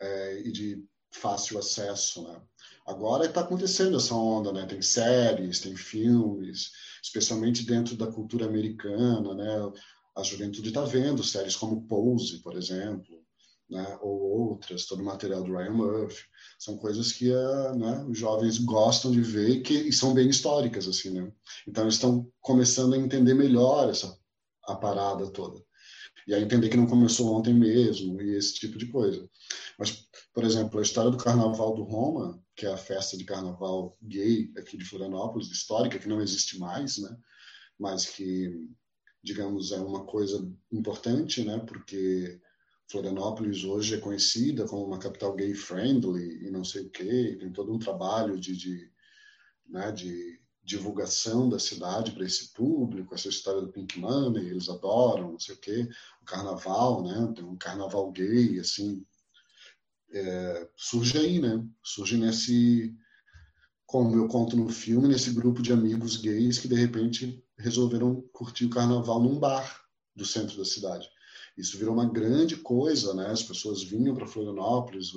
é, 0.00 0.40
e 0.40 0.52
de 0.52 0.84
fácil 1.10 1.58
acesso, 1.58 2.22
né? 2.22 2.40
Agora 2.86 3.26
está 3.26 3.40
acontecendo 3.40 3.96
essa 3.96 4.14
onda, 4.14 4.52
né? 4.52 4.66
Tem 4.66 4.82
séries, 4.82 5.60
tem 5.60 5.74
filmes, 5.74 6.70
especialmente 7.02 7.64
dentro 7.64 7.96
da 7.96 8.06
cultura 8.06 8.46
americana, 8.46 9.34
né? 9.34 9.72
A 10.16 10.22
juventude 10.22 10.68
está 10.68 10.84
vendo 10.84 11.24
séries 11.24 11.56
como 11.56 11.86
Pose, 11.86 12.42
por 12.42 12.56
exemplo, 12.56 13.24
né? 13.68 13.98
Ou 14.00 14.20
outras, 14.50 14.86
todo 14.86 15.00
o 15.00 15.04
material 15.04 15.42
do 15.42 15.52
Ryan 15.52 15.72
Murphy. 15.72 16.24
São 16.58 16.76
coisas 16.76 17.12
que 17.12 17.30
uh, 17.30 17.74
né, 17.76 18.04
os 18.08 18.18
jovens 18.18 18.58
gostam 18.58 19.10
de 19.10 19.20
ver 19.20 19.48
e 19.48 19.62
que 19.62 19.74
e 19.74 19.92
são 19.92 20.14
bem 20.14 20.28
históricas, 20.28 20.86
assim, 20.86 21.10
né? 21.10 21.32
Então 21.66 21.84
eles 21.84 21.94
estão 21.94 22.30
começando 22.40 22.94
a 22.94 22.98
entender 22.98 23.34
melhor 23.34 23.88
essa 23.88 24.16
a 24.66 24.74
parada 24.74 25.30
toda 25.30 25.64
e 26.26 26.34
a 26.34 26.40
entender 26.40 26.68
que 26.68 26.76
não 26.76 26.86
começou 26.86 27.34
ontem 27.34 27.54
mesmo 27.54 28.20
e 28.20 28.36
esse 28.36 28.54
tipo 28.54 28.76
de 28.76 28.86
coisa. 28.86 29.28
Mas, 29.78 30.08
por 30.34 30.44
exemplo, 30.44 30.78
a 30.78 30.82
história 30.82 31.10
do 31.10 31.16
Carnaval 31.16 31.74
do 31.74 31.84
Roma, 31.84 32.42
que 32.54 32.66
é 32.66 32.72
a 32.72 32.76
festa 32.76 33.16
de 33.16 33.24
carnaval 33.24 33.96
gay 34.02 34.50
aqui 34.56 34.76
de 34.76 34.84
Florianópolis, 34.84 35.50
histórica, 35.50 35.98
que 35.98 36.08
não 36.08 36.20
existe 36.20 36.58
mais, 36.58 36.98
né? 36.98 37.16
Mas 37.78 38.06
que, 38.06 38.50
digamos, 39.22 39.70
é 39.70 39.78
uma 39.78 40.04
coisa 40.04 40.50
importante, 40.72 41.44
né? 41.44 41.58
Porque 41.58 42.40
Florianópolis 42.90 43.62
hoje 43.62 43.94
é 43.94 43.98
conhecida 44.00 44.66
como 44.66 44.84
uma 44.84 44.98
capital 44.98 45.34
gay 45.34 45.54
friendly 45.54 46.46
e 46.46 46.50
não 46.50 46.64
sei 46.64 46.86
o 46.86 46.90
quê, 46.90 47.36
tem 47.38 47.52
todo 47.52 47.72
um 47.72 47.78
trabalho 47.78 48.38
de, 48.38 48.56
de, 48.56 48.90
né, 49.68 49.92
de 49.92 50.40
divulgação 50.66 51.48
da 51.48 51.60
cidade 51.60 52.10
para 52.10 52.24
esse 52.24 52.52
público, 52.52 53.14
essa 53.14 53.28
história 53.28 53.60
do 53.60 53.70
Pink 53.70 54.00
Money, 54.00 54.48
eles 54.48 54.68
adoram, 54.68 55.30
não 55.30 55.38
sei 55.38 55.54
o 55.54 55.58
quê, 55.58 55.88
o 56.20 56.24
carnaval, 56.24 57.04
né? 57.04 57.32
Tem 57.36 57.44
um 57.44 57.56
carnaval 57.56 58.10
gay, 58.10 58.58
assim, 58.58 59.06
é, 60.12 60.68
surge 60.76 61.16
aí, 61.18 61.40
né? 61.40 61.64
Surge 61.84 62.16
nesse, 62.16 62.92
como 63.86 64.16
eu 64.16 64.26
conto 64.26 64.56
no 64.56 64.68
filme, 64.68 65.06
nesse 65.06 65.30
grupo 65.30 65.62
de 65.62 65.72
amigos 65.72 66.16
gays 66.16 66.58
que 66.58 66.66
de 66.66 66.74
repente 66.74 67.40
resolveram 67.56 68.20
curtir 68.32 68.64
o 68.66 68.70
carnaval 68.70 69.22
num 69.22 69.38
bar 69.38 69.84
do 70.16 70.26
centro 70.26 70.58
da 70.58 70.64
cidade. 70.64 71.08
Isso 71.56 71.78
virou 71.78 71.94
uma 71.94 72.10
grande 72.10 72.56
coisa, 72.56 73.14
né? 73.14 73.28
As 73.28 73.42
pessoas 73.42 73.84
vinham 73.84 74.16
para 74.16 74.26
Florianópolis, 74.26 75.12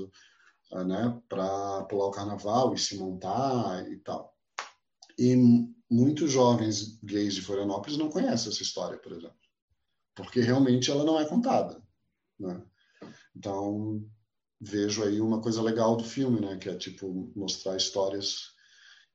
né? 0.71 1.19
Para 1.27 1.85
pular 1.85 2.05
o 2.05 2.11
carnaval 2.11 2.75
e 2.75 2.77
se 2.77 2.97
montar 2.97 3.91
e 3.91 3.97
tal. 3.97 4.38
E 5.19 5.35
muitos 5.89 6.31
jovens 6.31 6.97
gays 7.03 7.35
de 7.35 7.41
Florianópolis 7.41 7.97
não 7.97 8.09
conhecem 8.09 8.49
essa 8.49 8.63
história, 8.63 8.97
por 8.97 9.11
exemplo, 9.11 9.37
porque 10.15 10.39
realmente 10.39 10.89
ela 10.89 11.03
não 11.03 11.19
é 11.19 11.27
contada. 11.27 11.83
Né? 12.39 12.63
Então, 13.35 14.01
vejo 14.61 15.03
aí 15.03 15.19
uma 15.19 15.41
coisa 15.41 15.61
legal 15.61 15.97
do 15.97 16.05
filme, 16.05 16.39
né? 16.39 16.57
que 16.57 16.69
é 16.69 16.77
tipo 16.77 17.33
mostrar 17.35 17.75
histórias 17.75 18.55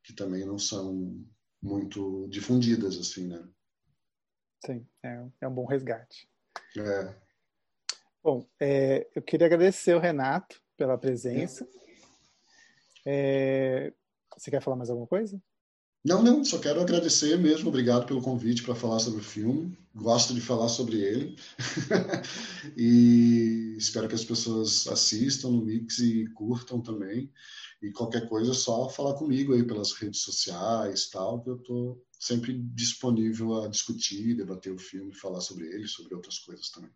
que 0.02 0.12
também 0.12 0.44
não 0.44 0.58
são 0.58 1.24
muito 1.62 2.28
difundidas, 2.28 2.98
assim, 2.98 3.26
né? 3.26 3.48
Sim, 4.66 4.86
é, 5.02 5.24
é 5.40 5.48
um 5.48 5.54
bom 5.54 5.64
resgate. 5.64 6.28
É. 6.76 7.16
Bom, 8.22 8.46
é, 8.60 9.08
eu 9.14 9.22
queria 9.22 9.46
agradecer 9.46 9.94
o 9.94 10.00
Renato 10.00 10.60
pela 10.76 10.98
presença. 10.98 11.66
É, 13.06 13.94
você 14.36 14.50
quer 14.50 14.60
falar 14.62 14.76
mais 14.76 14.90
alguma 14.90 15.06
coisa? 15.06 15.40
Não, 16.04 16.22
não, 16.22 16.44
só 16.44 16.58
quero 16.58 16.82
agradecer 16.82 17.38
mesmo, 17.38 17.70
obrigado 17.70 18.06
pelo 18.06 18.20
convite 18.20 18.62
para 18.62 18.74
falar 18.74 18.98
sobre 18.98 19.20
o 19.20 19.24
filme. 19.24 19.74
Gosto 19.94 20.34
de 20.34 20.40
falar 20.40 20.68
sobre 20.68 20.98
ele. 21.00 21.36
e 22.76 23.74
espero 23.78 24.06
que 24.06 24.14
as 24.14 24.24
pessoas 24.24 24.86
assistam 24.86 25.50
no 25.50 25.64
Mix 25.64 26.00
e 26.00 26.26
curtam 26.34 26.82
também. 26.82 27.32
E 27.80 27.90
qualquer 27.90 28.28
coisa 28.28 28.50
é 28.50 28.54
só 28.54 28.88
falar 28.90 29.14
comigo 29.14 29.54
aí 29.54 29.62
pelas 29.66 29.92
redes 29.92 30.20
sociais, 30.20 31.08
tal, 31.08 31.42
que 31.42 31.48
eu 31.48 31.56
estou 31.56 32.04
sempre 32.18 32.52
disponível 32.52 33.62
a 33.62 33.68
discutir, 33.68 34.34
debater 34.34 34.72
o 34.72 34.78
filme, 34.78 35.14
falar 35.14 35.40
sobre 35.40 35.66
ele, 35.68 35.86
sobre 35.86 36.14
outras 36.14 36.38
coisas 36.38 36.68
também. 36.70 36.90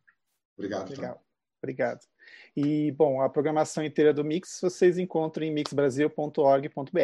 Obrigado. 0.57 0.91
Legal. 0.91 1.15
Tá? 1.15 1.21
Obrigado. 1.63 2.07
E, 2.55 2.93
bom, 2.93 3.23
a 3.23 3.29
programação 3.29 3.83
inteira 3.83 4.13
do 4.13 4.25
Mix 4.25 4.59
vocês 4.61 4.99
encontram 4.99 5.47
em 5.47 5.53
mixbrasil.org.br. 5.53 7.01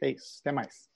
É 0.00 0.10
isso. 0.10 0.38
Até 0.40 0.52
mais. 0.52 0.89